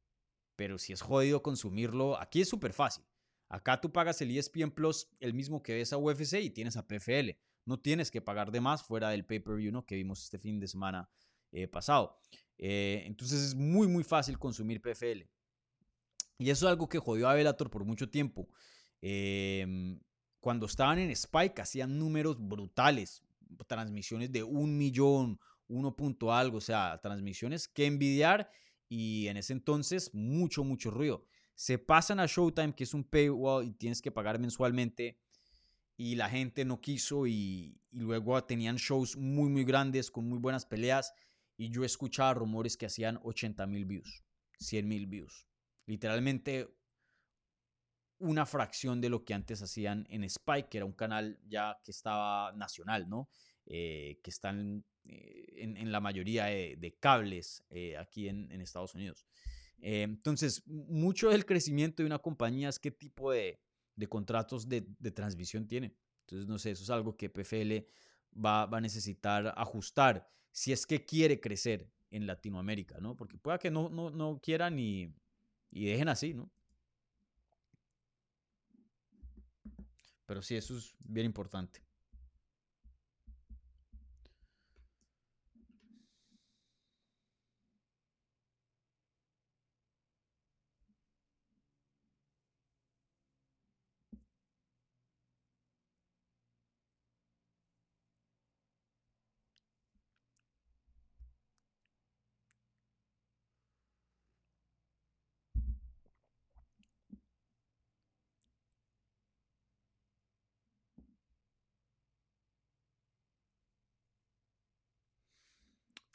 [0.56, 3.04] pero si es jodido consumirlo, aquí es súper fácil.
[3.48, 6.86] Acá tú pagas el ESPN Plus, el mismo que ves a UFC y tienes a
[6.86, 7.30] PFL.
[7.64, 9.86] No tienes que pagar de más fuera del pay-per-view ¿no?
[9.86, 11.10] que vimos este fin de semana
[11.52, 12.18] eh, pasado.
[12.58, 15.26] Eh, entonces es muy, muy fácil consumir PFL.
[16.38, 18.48] Y eso es algo que jodió a Bellator por mucho tiempo.
[19.00, 19.98] Em,
[20.40, 23.22] cuando estaban en Spike hacían números brutales,
[23.66, 28.50] transmisiones de un millón, uno punto algo, o sea, transmisiones que envidiar
[28.88, 31.24] y en ese entonces mucho, mucho ruido.
[31.54, 35.18] Se pasan a Showtime, que es un paywall y tienes que pagar mensualmente
[35.96, 40.38] y la gente no quiso y, y luego tenían shows muy, muy grandes con muy
[40.38, 41.12] buenas peleas
[41.58, 44.24] y yo escuchaba rumores que hacían 80 mil views,
[44.60, 45.46] 100 mil views.
[45.84, 46.68] Literalmente
[48.20, 51.90] una fracción de lo que antes hacían en Spike, que era un canal ya que
[51.90, 53.28] estaba nacional, ¿no?
[53.66, 59.26] Eh, que están eh, en, la mayoría de, cables eh, aquí en, Estados Unidos.
[59.80, 63.60] entonces, mucho del crecimiento de una compañía es qué tipo de,
[64.08, 64.82] contratos de,
[65.12, 65.94] transmisión tiene.
[66.20, 67.86] Entonces, no sé, eso es algo que PFL
[68.34, 70.28] va, a necesitar ajustar
[70.58, 73.14] si es que quiere crecer en Latinoamérica, ¿no?
[73.14, 75.14] Porque pueda que no, no, no quieran y,
[75.70, 76.50] y dejen así, ¿no?
[80.26, 81.80] Pero sí, eso es bien importante.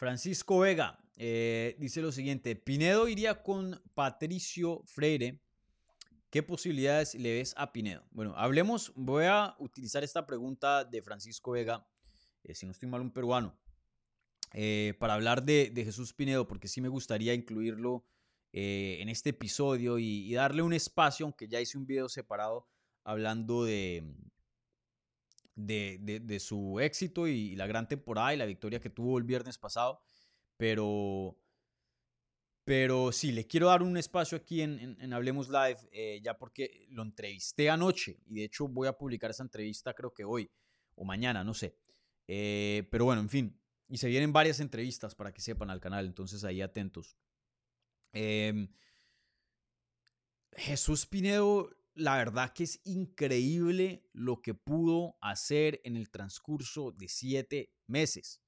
[0.04, 5.40] Francisco Vega eh, dice lo siguiente, Pinedo iría con Patricio Freire.
[6.30, 8.04] ¿Qué posibilidades le ves a Pinedo?
[8.12, 11.88] Bueno, hablemos, voy a utilizar esta pregunta de Francisco Vega,
[12.44, 13.58] eh, si no estoy mal, un peruano,
[14.52, 18.04] eh, para hablar de, Jesús Pinedo, porque sí me gustaría incluirlo
[18.52, 22.68] en este episodio y, y, darle un espacio, aunque ya hice un video separado
[23.06, 24.04] hablando de,
[25.56, 30.02] de, su éxito y, la gran temporada y la victoria que tuvo el viernes pasado.
[30.58, 31.38] Pero,
[32.64, 37.04] pero sí, le quiero dar un espacio aquí en, Hablemos Live, eh, ya porque lo
[37.04, 40.50] entrevisté anoche y de hecho voy a publicar esa entrevista creo que hoy
[40.96, 41.76] o mañana, no sé.
[42.28, 46.06] Eh, pero bueno, en fin, y se vienen varias entrevistas para que sepan al canal,
[46.06, 47.18] entonces ahí atentos.
[48.14, 48.70] Em,
[50.56, 57.08] Jesús Pinedo la verdad que es increíble lo que pudo hacer en el transcurso de
[57.08, 58.42] siete meses.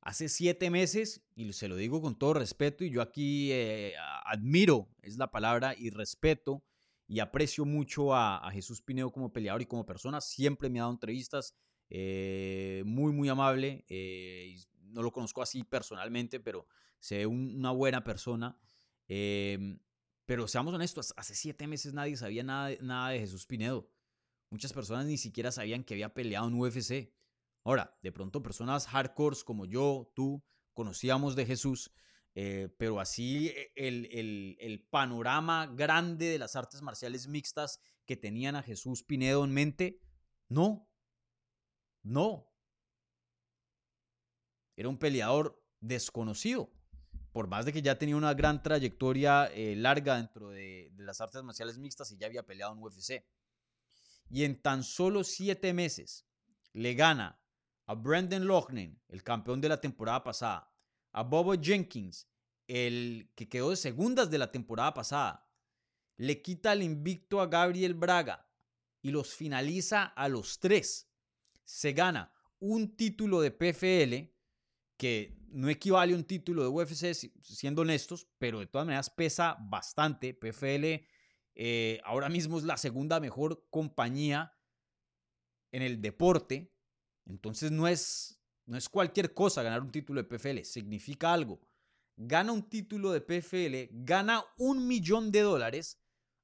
[0.00, 4.88] Hace siete meses, y se lo digo con todo respeto, y yo aquí eh, admiro,
[5.02, 6.64] es la palabra, y respeto
[7.08, 10.20] y aprecio mucho a, Jesús Pinedo como peleador y como persona.
[10.20, 11.54] Siempre me ha dado entrevistas,
[11.88, 13.84] eh, muy, muy amable.
[13.88, 16.66] Eh, no lo conozco así personalmente, pero
[17.00, 18.58] sé una buena persona.
[20.28, 23.90] Pero seamos honestos, hace siete meses nadie sabía nada, nada de Jesús Pinedo.
[24.50, 27.14] Muchas personas ni siquiera sabían que había peleado en UFC.
[27.64, 31.90] Ahora, de pronto personas hardcores como yo, tú, conocíamos de Jesús,
[32.34, 38.54] eh, pero así e, el, el, panorama grande de las artes marciales mixtas que tenían
[38.54, 40.02] a Jesús Pinedo en mente,
[40.50, 40.90] no,
[42.02, 42.52] no.
[44.76, 46.70] Era un peleador desconocido
[47.38, 51.40] por más de que ya tenía una gran trayectoria eh, larga dentro de, las artes
[51.44, 53.24] marciales mixtas y ya había peleado en UFC.
[54.28, 56.26] Y en tan solo siete meses
[56.72, 57.40] le gana
[57.86, 60.74] a Brandon Loughnane, el campeón de la temporada pasada,
[61.12, 62.26] a Bobo Jenkins,
[62.66, 65.48] el que quedó de segundas de la temporada pasada,
[66.16, 68.50] le quita el invicto a Gabriel Braga
[69.00, 71.08] y los finaliza a los tres.
[71.62, 74.34] Se gana un título de PFL
[74.96, 79.56] que no equivale a un título de UFC, siendo honestos, pero de todas maneras pesa
[79.60, 80.34] bastante.
[80.34, 81.04] PFL
[81.60, 84.52] eh, ahora mismo es la segunda mejor compañía
[85.72, 86.72] en el deporte,
[87.26, 91.60] entonces no es, no es cualquier cosa ganar un título de PFL, significa algo.
[92.16, 96.00] Gana un título de PFL, gana un millón de dólares,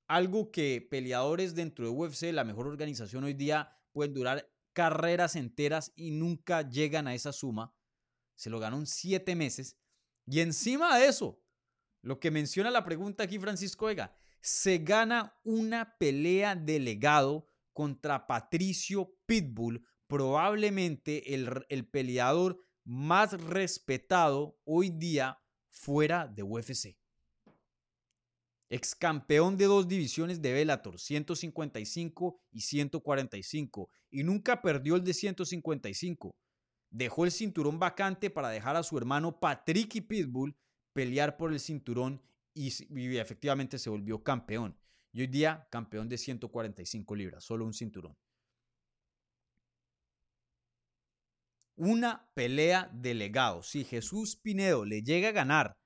[0.09, 5.93] algo que peleadores dentro de UFC, la mejor organización hoy día, pueden durar carreras enteras
[5.95, 7.73] y nunca llegan a esa suma
[8.35, 9.77] se lo ganó en siete meses.
[10.27, 11.43] Y encima de eso,
[12.03, 18.27] lo que menciona la pregunta aquí Francisco Vega, se gana una pelea de legado contra
[18.27, 25.39] Patricio Pitbull probablemente el, el peleador más respetado hoy día
[25.71, 26.97] fuera de UFC.
[28.69, 35.15] Ex campeón de dos divisiones de Bellator, 155 y 145, y nunca perdió el de
[35.15, 36.37] 155.
[36.95, 40.57] Dejó el cinturón vacante para dejar a su hermano Patrick y Pitbull
[40.93, 42.23] pelear por el cinturón
[42.55, 42.69] y,
[43.19, 44.79] efectivamente se volvió campeón.
[45.13, 48.17] Y hoy día campeón de 145 libras, solo un cinturón.
[51.75, 53.65] Una pelea de legado.
[53.65, 55.77] Si Jesús Pinedo le llega a ganar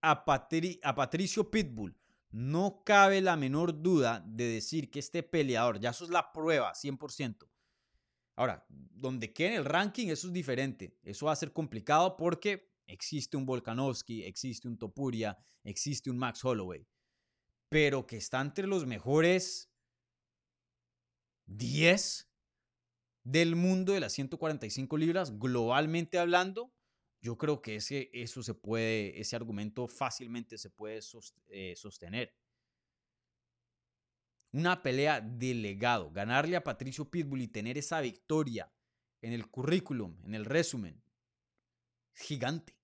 [0.00, 0.24] a,
[0.84, 1.98] a Patricio Pitbull,
[2.30, 6.72] no cabe la menor duda de decir que este peleador, ya eso es la prueba,
[6.72, 7.51] 100%.
[8.36, 10.98] Ahora, donde quede en el ranking, eso es diferente.
[11.02, 16.44] Eso va a ser complicado porque existe un Volkanovski, existe un Topuria, existe un Max
[16.44, 16.86] Holloway.
[17.68, 19.70] Pero que está entre los mejores
[21.46, 22.28] 10
[23.24, 26.72] del mundo de las 145 libras, globalmente hablando,
[27.20, 31.00] yo creo que ese, eso se puede, ese argumento fácilmente se puede
[31.48, 32.34] eh, sostener.
[34.52, 38.72] Una pelea de legado, ganarle a Patricio Pitbull y tener esa victoria
[39.22, 41.02] en el currículum, en el resumen,
[42.14, 42.76] gigante.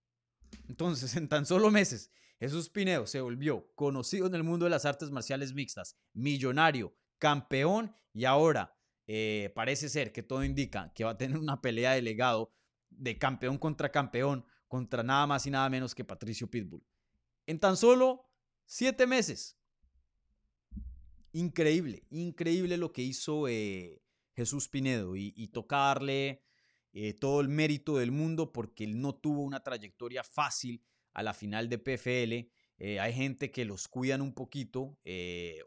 [0.69, 2.11] Entonces, en tan solo meses,
[2.41, 7.95] Jesús Pinedo se volvió conocido en el mundo de las artes marciales mixtas, millonario, campeón
[8.13, 12.03] y ahora eh, parece ser que todo indica que va a tener una pelea de
[12.03, 12.53] legado
[12.91, 16.87] de campeón contra campeón contra nada más y nada menos que Patricio Pitbull.
[17.47, 18.31] En tan solo
[18.67, 19.58] siete meses.
[21.33, 24.03] Increíble, increíble lo que hizo eh,
[24.35, 26.43] Jesús Pinedo y, tocarle
[26.93, 31.35] eh, todo el mérito del mundo porque él no tuvo una trayectoria fácil a la
[31.35, 32.99] final de PFL.
[33.01, 34.99] hay gente que los cuidan un poquito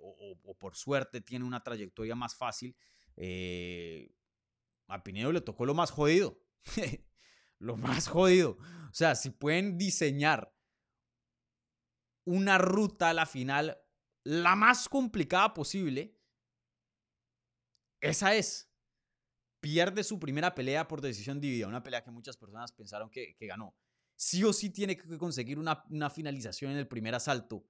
[0.01, 2.75] o, por suerte tiene una trayectoria más fácil.
[3.17, 4.11] Eh,
[4.87, 6.39] a Pinedo le tocó lo más jodido.
[7.59, 8.57] lo más jodido.
[8.89, 10.53] O sea, si pueden diseñar
[12.25, 13.77] una ruta a la final
[14.23, 16.17] la más complicada posible,
[18.01, 18.69] esa es.
[19.61, 23.75] Pierde su primera pelea por decisión dividida, una pelea que muchas personas pensaron que, ganó.
[24.15, 27.67] Sí o sí tiene que conseguir una, finalización en el primer asalto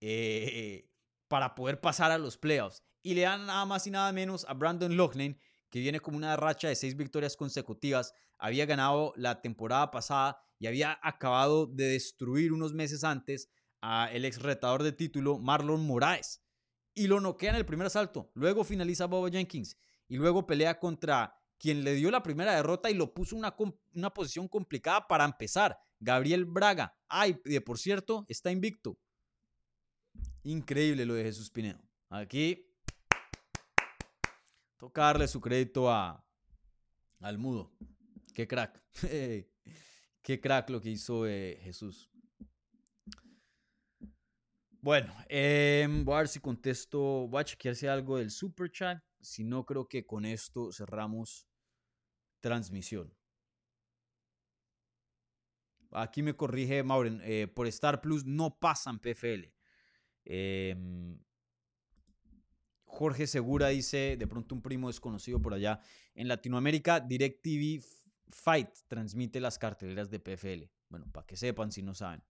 [0.00, 0.88] eh,
[1.28, 4.54] para poder pasar a los playoffs y le dan nada más y nada menos a
[4.54, 5.38] Brandon Loughlin,
[5.70, 8.12] que viene como una racha de seis victorias consecutivas.
[8.38, 13.48] Había ganado la temporada pasada y había acabado de destruir unos meses antes
[13.80, 16.42] a el ex retador de título Marlon Moraes.
[16.94, 18.30] Y lo noquea en el primer asalto.
[18.34, 19.76] Luego finaliza Bobo Jenkins.
[20.08, 23.54] Y luego pelea contra quien le dio la primera derrota y lo puso en una,
[23.94, 25.78] una posición complicada para empezar.
[26.00, 26.96] Gabriel Braga.
[27.08, 28.98] Ay, de por cierto, está invicto.
[30.42, 31.80] Increíble lo de Jesús Pinedo.
[32.08, 32.66] Aquí
[34.76, 36.22] Toca darle su crédito a,
[37.20, 37.72] al mudo.
[38.34, 38.82] Qué crack.
[40.22, 42.10] Qué crack lo que hizo eh, Jesús.
[44.86, 47.26] Bueno, em, voy a ver si contesto.
[47.26, 49.02] Voy a chequear si hay algo del super chat.
[49.20, 51.48] Si no, creo que con esto cerramos
[52.38, 53.12] transmisión.
[55.90, 57.20] Aquí me corrige Mauren.
[57.24, 59.52] Eh, por Star Plus no pasan PFL.
[60.24, 60.76] Eh,
[62.84, 65.80] Jorge Segura dice, de pronto un primo desconocido por allá,
[66.14, 67.82] en Latinoamérica DirecTV
[68.30, 70.70] Fight transmite las carteleras de PFL.
[70.88, 72.22] Bueno, para que sepan si no saben.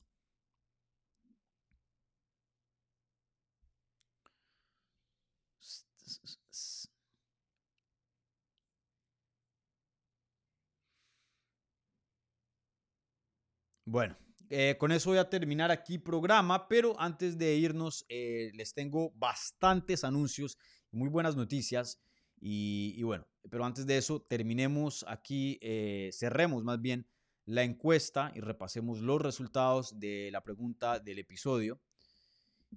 [13.88, 14.16] Bueno,
[14.50, 19.12] eh, con eso voy a terminar aquí programa, pero antes de irnos eh, les tengo
[19.14, 20.58] bastantes anuncios,
[20.90, 22.02] muy buenas noticias
[22.40, 27.06] y, bueno, pero antes de eso terminemos aquí, eh, cerremos más bien
[27.44, 31.80] la encuesta y repasemos los resultados de la pregunta del episodio.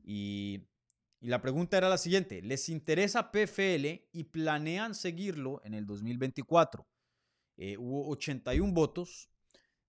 [0.03, 0.61] Y,
[1.21, 6.87] y la pregunta era la siguiente, ¿les interesa PFL y planean seguirlo en el 2024?
[7.77, 9.29] hubo 81 votos,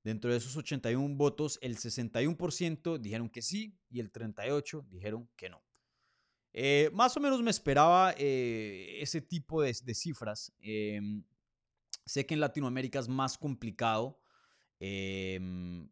[0.02, 5.50] Dentro de esos 81 votos, el 61% dijeron que sí y el 38% dijeron que
[5.50, 5.62] no.
[6.52, 10.52] Eh, más o menos me esperaba eh, ese tipo de, cifras.
[10.60, 11.22] Em,
[12.04, 14.20] sé que en Latinoamérica es más complicado
[14.80, 15.88] em,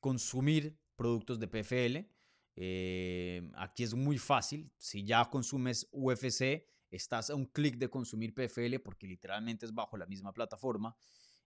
[0.00, 2.08] consumir productos de PFL.
[2.56, 4.72] Em, aquí es muy fácil.
[4.78, 9.96] Si ya consumes UFC, estás a un clic de consumir PFL porque literalmente es bajo
[9.96, 10.96] la misma plataforma.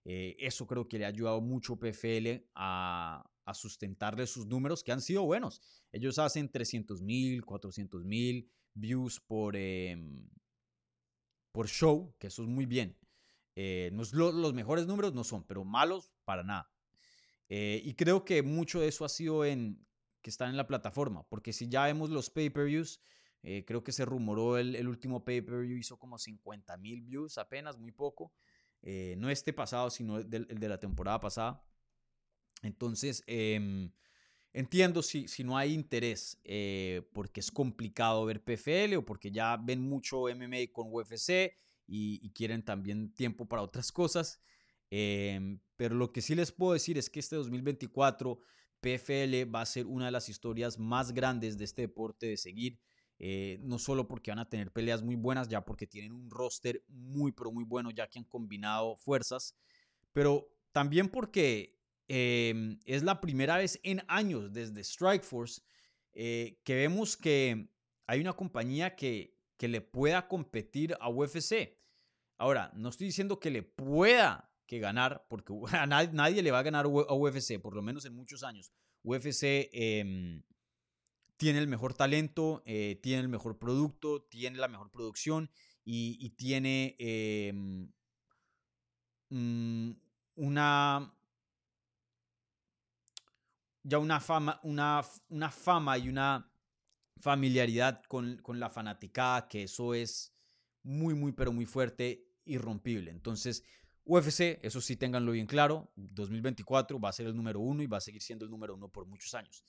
[0.05, 5.01] Eh, eso creo que le ha ayudado mucho PFL a, sustentarle sus números que han
[5.01, 5.61] sido buenos.
[5.91, 10.27] Ellos hacen 300 mil, 400 mil views por, em,
[11.51, 12.97] por show, que eso es muy bien.
[13.55, 16.71] Eh, no los mejores números no son, pero malos para nada.
[17.49, 19.85] Eh, y creo que mucho de eso ha sido en
[20.21, 22.99] que están en la plataforma, porque si ya vemos los pay-per-views,
[23.43, 27.91] eh, creo que se rumoró el, último pay-per-view hizo como 50 mil views apenas, muy
[27.91, 28.33] poco.
[29.17, 31.65] No este pasado, sino el de, la temporada pasada.
[32.61, 33.91] Entonces, em,
[34.53, 36.39] entiendo si, si no hay interés,
[37.13, 41.57] porque es complicado ver PFL o porque ya ven mucho MMA con UFC
[41.87, 44.41] y, quieren también tiempo para otras cosas.
[44.89, 48.39] Em, pero lo que sí les puedo decir es que este 2024
[48.81, 52.79] PFL va a ser una de las historias más grandes de este deporte de seguir.
[53.17, 56.83] Eh, no solo porque van a tener peleas muy buenas, ya porque tienen un roster
[56.87, 59.55] muy, pero muy bueno, ya que han combinado fuerzas,
[60.11, 65.61] pero también porque em, es la primera vez en años desde Strikeforce
[66.13, 67.69] eh, que vemos que
[68.05, 71.77] hay una compañía que que le pueda competir a UFC.
[72.37, 75.53] Ahora, no estoy diciendo que le pueda que ganar, porque
[75.87, 78.71] nadie, le va a ganar a UFC, por lo menos en muchos años.
[79.03, 80.43] UFC em,
[81.37, 85.49] tiene el mejor talento, eh, tiene el mejor producto, tiene la mejor producción
[85.83, 86.95] y, tiene
[89.29, 89.91] mm,
[90.35, 91.15] una
[93.85, 96.51] ya una fama, una, una fama y una
[97.21, 100.33] familiaridad con, la fanaticada, que eso es
[100.83, 103.11] muy, muy, pero muy fuerte, irrompible.
[103.11, 103.63] Entonces,
[104.03, 107.97] UFC, eso sí, ténganlo bien claro, 2024 va a ser el número uno y va
[107.97, 109.63] a seguir siendo el número uno por muchos años.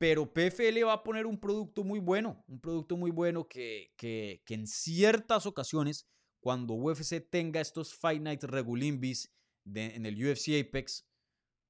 [0.00, 4.40] Pero PFL va a poner un producto muy bueno, un producto muy bueno que, que,
[4.48, 6.08] en ciertas ocasiones,
[6.40, 9.30] cuando UFC tenga estos Fight Night Regulimbis
[9.66, 11.06] en el UFC Apex,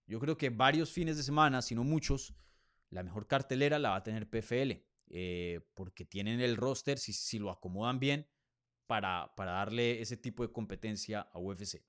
[0.07, 2.33] yo creo que varios fines de semana, si no muchos,
[2.91, 7.41] la mejor cartelera la va a tener PFL, eh, porque tienen el roster, si, si
[7.41, 8.29] lo acomodan bien,
[8.87, 11.83] para, para, darle ese tipo de competencia a UFC.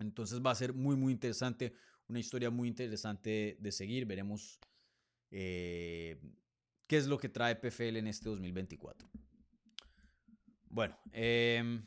[0.00, 1.72] Entonces va a ser muy, muy interesante,
[2.08, 4.06] una historia muy interesante de seguir.
[4.06, 4.58] Veremos
[5.30, 6.20] eh,
[6.86, 9.08] qué es lo que trae PFL en este 2024.
[10.68, 11.86] Bueno, em,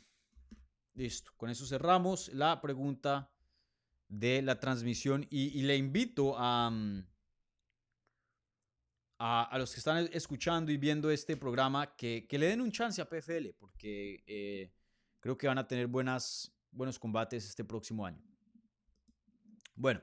[0.94, 1.32] listo.
[1.36, 3.30] Con eso cerramos la pregunta
[4.08, 6.70] de la transmisión y, y le invito a...
[6.70, 7.04] Mm,
[9.18, 13.08] a, los que están escuchando y viendo este programa que, le den un chance a
[13.08, 14.72] PFL, porque eh,
[15.20, 18.22] creo que van a tener buenas, buenos combates este próximo año.
[19.74, 20.02] Bueno,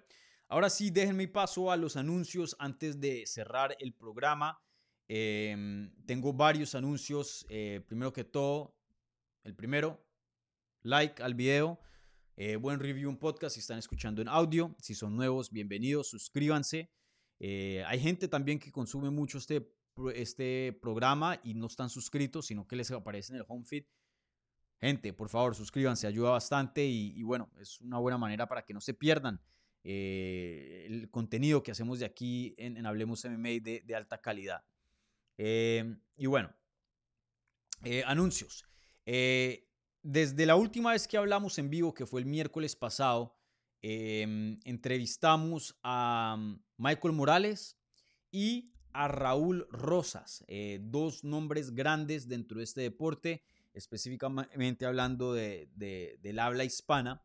[0.52, 4.62] ahora sí, déjenme paso a los anuncios antes de cerrar el programa.
[5.08, 7.45] Em, tengo varios anuncios.
[7.49, 8.76] Eh, primero que todo,
[9.43, 10.06] el primero,
[10.84, 11.80] like al video.
[12.36, 14.76] Eh, buen review un podcast si están escuchando en audio.
[14.80, 16.91] Si son nuevos, bienvenidos, suscríbanse.
[17.39, 19.74] Eh, hay gente también que consume mucho este,
[20.14, 23.86] este programa y no están suscritos, sino que les aparece en el home feed.
[24.82, 28.82] Gente, por favor, suscríbanse, ayuda bastante y, bueno, es una buena manera para que no
[28.82, 29.39] se pierdan
[29.84, 34.63] eh, el contenido que hacemos de aquí en, Hablemos MMA de, de alta calidad.
[35.38, 36.53] Eh, y bueno,
[38.05, 38.65] anuncios.
[39.05, 43.36] desde la última vez que hablamos en vivo, que fue el miércoles pasado,
[43.84, 46.38] Em, entrevistamos a
[46.77, 47.77] Michael Morales
[48.29, 55.69] y a Raúl Rosas, eh, dos nombres grandes dentro de este deporte, específicamente hablando de,
[55.75, 57.23] del habla hispana,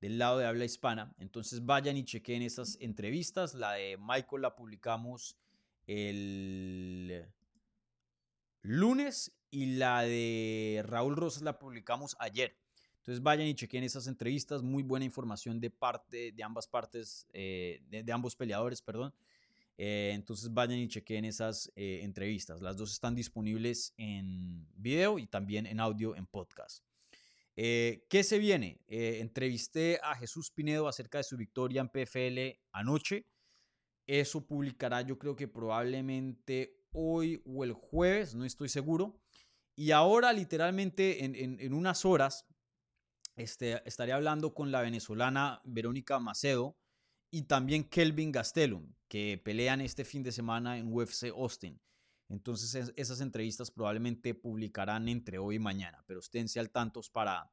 [0.00, 1.14] del lado de habla hispana.
[1.18, 3.54] Entonces vayan y chequen esas entrevistas.
[3.54, 5.36] La de Michael la publicamos
[5.86, 7.26] el
[8.62, 12.56] lunes y la de Raúl Rosas la publicamos ayer.
[12.98, 17.80] Entonces vayan y chequen esas entrevistas, muy buena información de parte de ambas partes, eh,
[17.88, 19.14] de, ambos peleadores, perdón.
[19.78, 22.60] Eh, entonces vayan y chequen esas eh, entrevistas.
[22.60, 26.84] Las dos están disponibles en video y también en audio en podcast.
[27.56, 28.80] ¿Qué se viene?
[28.88, 33.26] entrevisté a Jesús Pinedo acerca de su victoria en PFL anoche.
[34.06, 39.20] Eso publicará yo creo que probablemente hoy o el jueves, no estoy seguro.
[39.76, 42.46] Y ahora literalmente en, en unas horas
[43.40, 46.76] este, estaré hablando con la venezolana Verónica Macedo
[47.30, 51.80] y también Kelvin Gastelum, que pelean este fin de semana en UFC Austin.
[52.30, 57.52] Entonces esas entrevistas probablemente publicarán entre hoy y mañana, pero esténse al tanto para,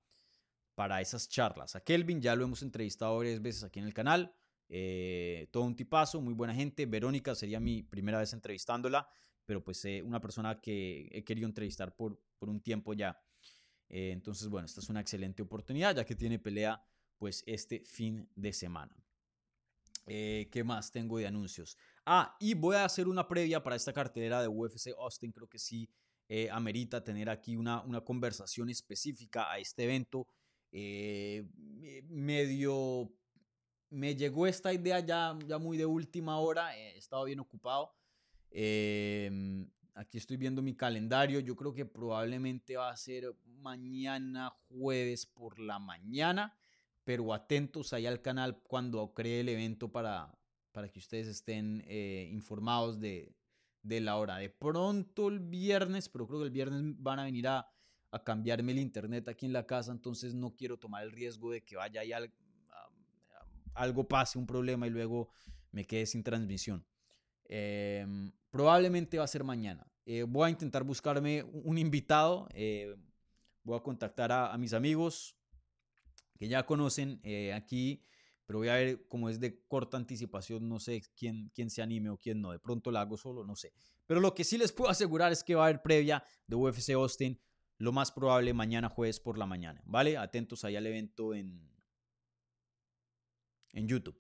[0.76, 1.76] para esas charlas.
[1.76, 4.34] A Kelvin ya lo hemos entrevistado varias veces aquí en el canal,
[4.70, 6.86] eh, todo un tipazo, muy buena gente.
[6.86, 9.10] Verónica sería mi primera vez entrevistándola,
[9.46, 13.20] pero pues eh, una persona que he querido entrevistar por, por un tiempo ya.
[13.90, 16.84] Eh, entonces, bueno, esta es una excelente oportunidad ya que tiene pelea
[17.18, 18.96] pues este fin de semana.
[20.06, 21.78] Eh, ¿Qué más tengo de anuncios?
[22.10, 25.34] Ah, y voy a hacer una previa para esta cartelera de UFC Austin.
[25.34, 25.90] Creo que sí
[26.30, 30.26] eh, amerita tener aquí una, una conversación específica a este evento.
[32.08, 33.12] medio
[33.90, 37.92] me llegó esta idea ya, ya muy de última hora, he estado bien ocupado.
[38.50, 45.26] Em, aquí estoy viendo mi calendario, yo creo que probablemente va a ser mañana jueves
[45.26, 46.58] por la mañana,
[47.04, 50.38] pero atentos ahí al canal cuando cree el evento para,
[50.72, 53.36] para que ustedes estén eh, informados de,
[53.82, 54.38] de la hora.
[54.38, 57.68] De pronto el viernes, pero creo que el viernes van a venir a,
[58.12, 61.64] a cambiarme el internet aquí en la casa, entonces no quiero tomar el riesgo de
[61.64, 62.32] que vaya ahí al,
[63.74, 65.30] algo pase, un problema y luego
[65.72, 66.86] me quede sin transmisión.
[67.46, 69.88] Em, probablemente va a ser mañana.
[70.06, 72.48] Eh, voy a intentar buscarme un invitado.
[72.54, 72.96] Eh,
[73.64, 75.36] voy a contactar a, mis amigos
[76.38, 77.22] que ya conocen
[77.54, 78.02] aquí,
[78.48, 80.68] pero voy a ver cómo es de corta anticipación.
[80.70, 82.52] No sé quién, quién se anime o quién no.
[82.52, 83.74] De pronto la hago solo, no sé.
[84.06, 86.92] Pero lo que sí les puedo asegurar es que va a haber previa de UFC
[86.92, 87.40] Austin.
[87.78, 89.84] Lo más probable mañana jueves por la mañana.
[89.86, 90.18] ¿Vale?
[90.18, 91.70] Atentos ahí al evento en,
[93.74, 94.20] en YouTube.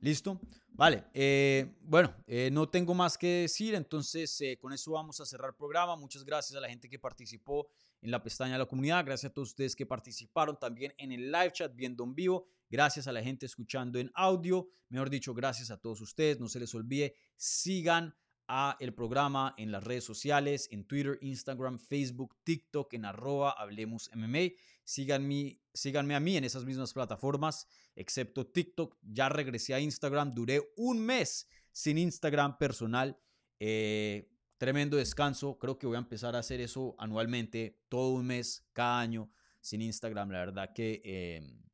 [0.00, 0.38] ¿Listo?
[0.68, 5.24] Vale, eh, bueno, eh, no tengo más que decir, entonces eh, con eso vamos a
[5.24, 5.96] cerrar el programa.
[5.96, 7.68] Muchas gracias a la gente que participó
[8.02, 11.32] en la pestaña de la comunidad, gracias a todos ustedes que participaron también en el
[11.32, 12.44] live chat viendo en vivo,
[12.74, 16.40] gracias a la gente escuchando en audio, mejor dicho, gracias a todos ustedes.
[16.40, 18.16] No se les olvide, sigan
[18.48, 24.10] a el programa en las redes sociales, en Twitter, Instagram, Facebook, TikTok, en arroba Hablemos
[24.12, 24.56] MMA.
[24.82, 28.98] Síganme, a mí en esas mismas plataformas, excepto TikTok.
[29.02, 33.16] Ya regresé a Instagram, duré un mes sin Instagram personal.
[33.60, 38.66] Eh, tremendo descanso, creo que voy a empezar a hacer eso anualmente, todo un mes,
[38.72, 40.32] cada año, sin Instagram.
[40.32, 41.64] La verdad que em,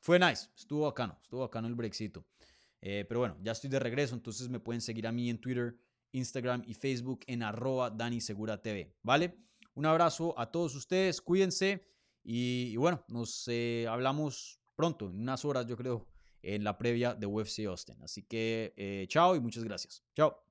[0.00, 2.18] fue nice, estuvo bacano, estuvo bacano el Brexit.
[2.80, 5.76] Eh, pero bueno, ya estoy de regreso, entonces me pueden seguir a mí en Twitter,
[6.12, 9.36] Instagram y Facebook en arroba Dani Segura TV, ¿vale?
[9.74, 11.88] Un abrazo a todos ustedes, cuídense
[12.22, 16.06] y, bueno, nos eh, hablamos pronto, en unas horas yo creo,
[16.42, 17.96] en la previa de UFC Austin.
[18.02, 20.04] Así que eh, chao y muchas gracias.
[20.14, 20.47] Chao.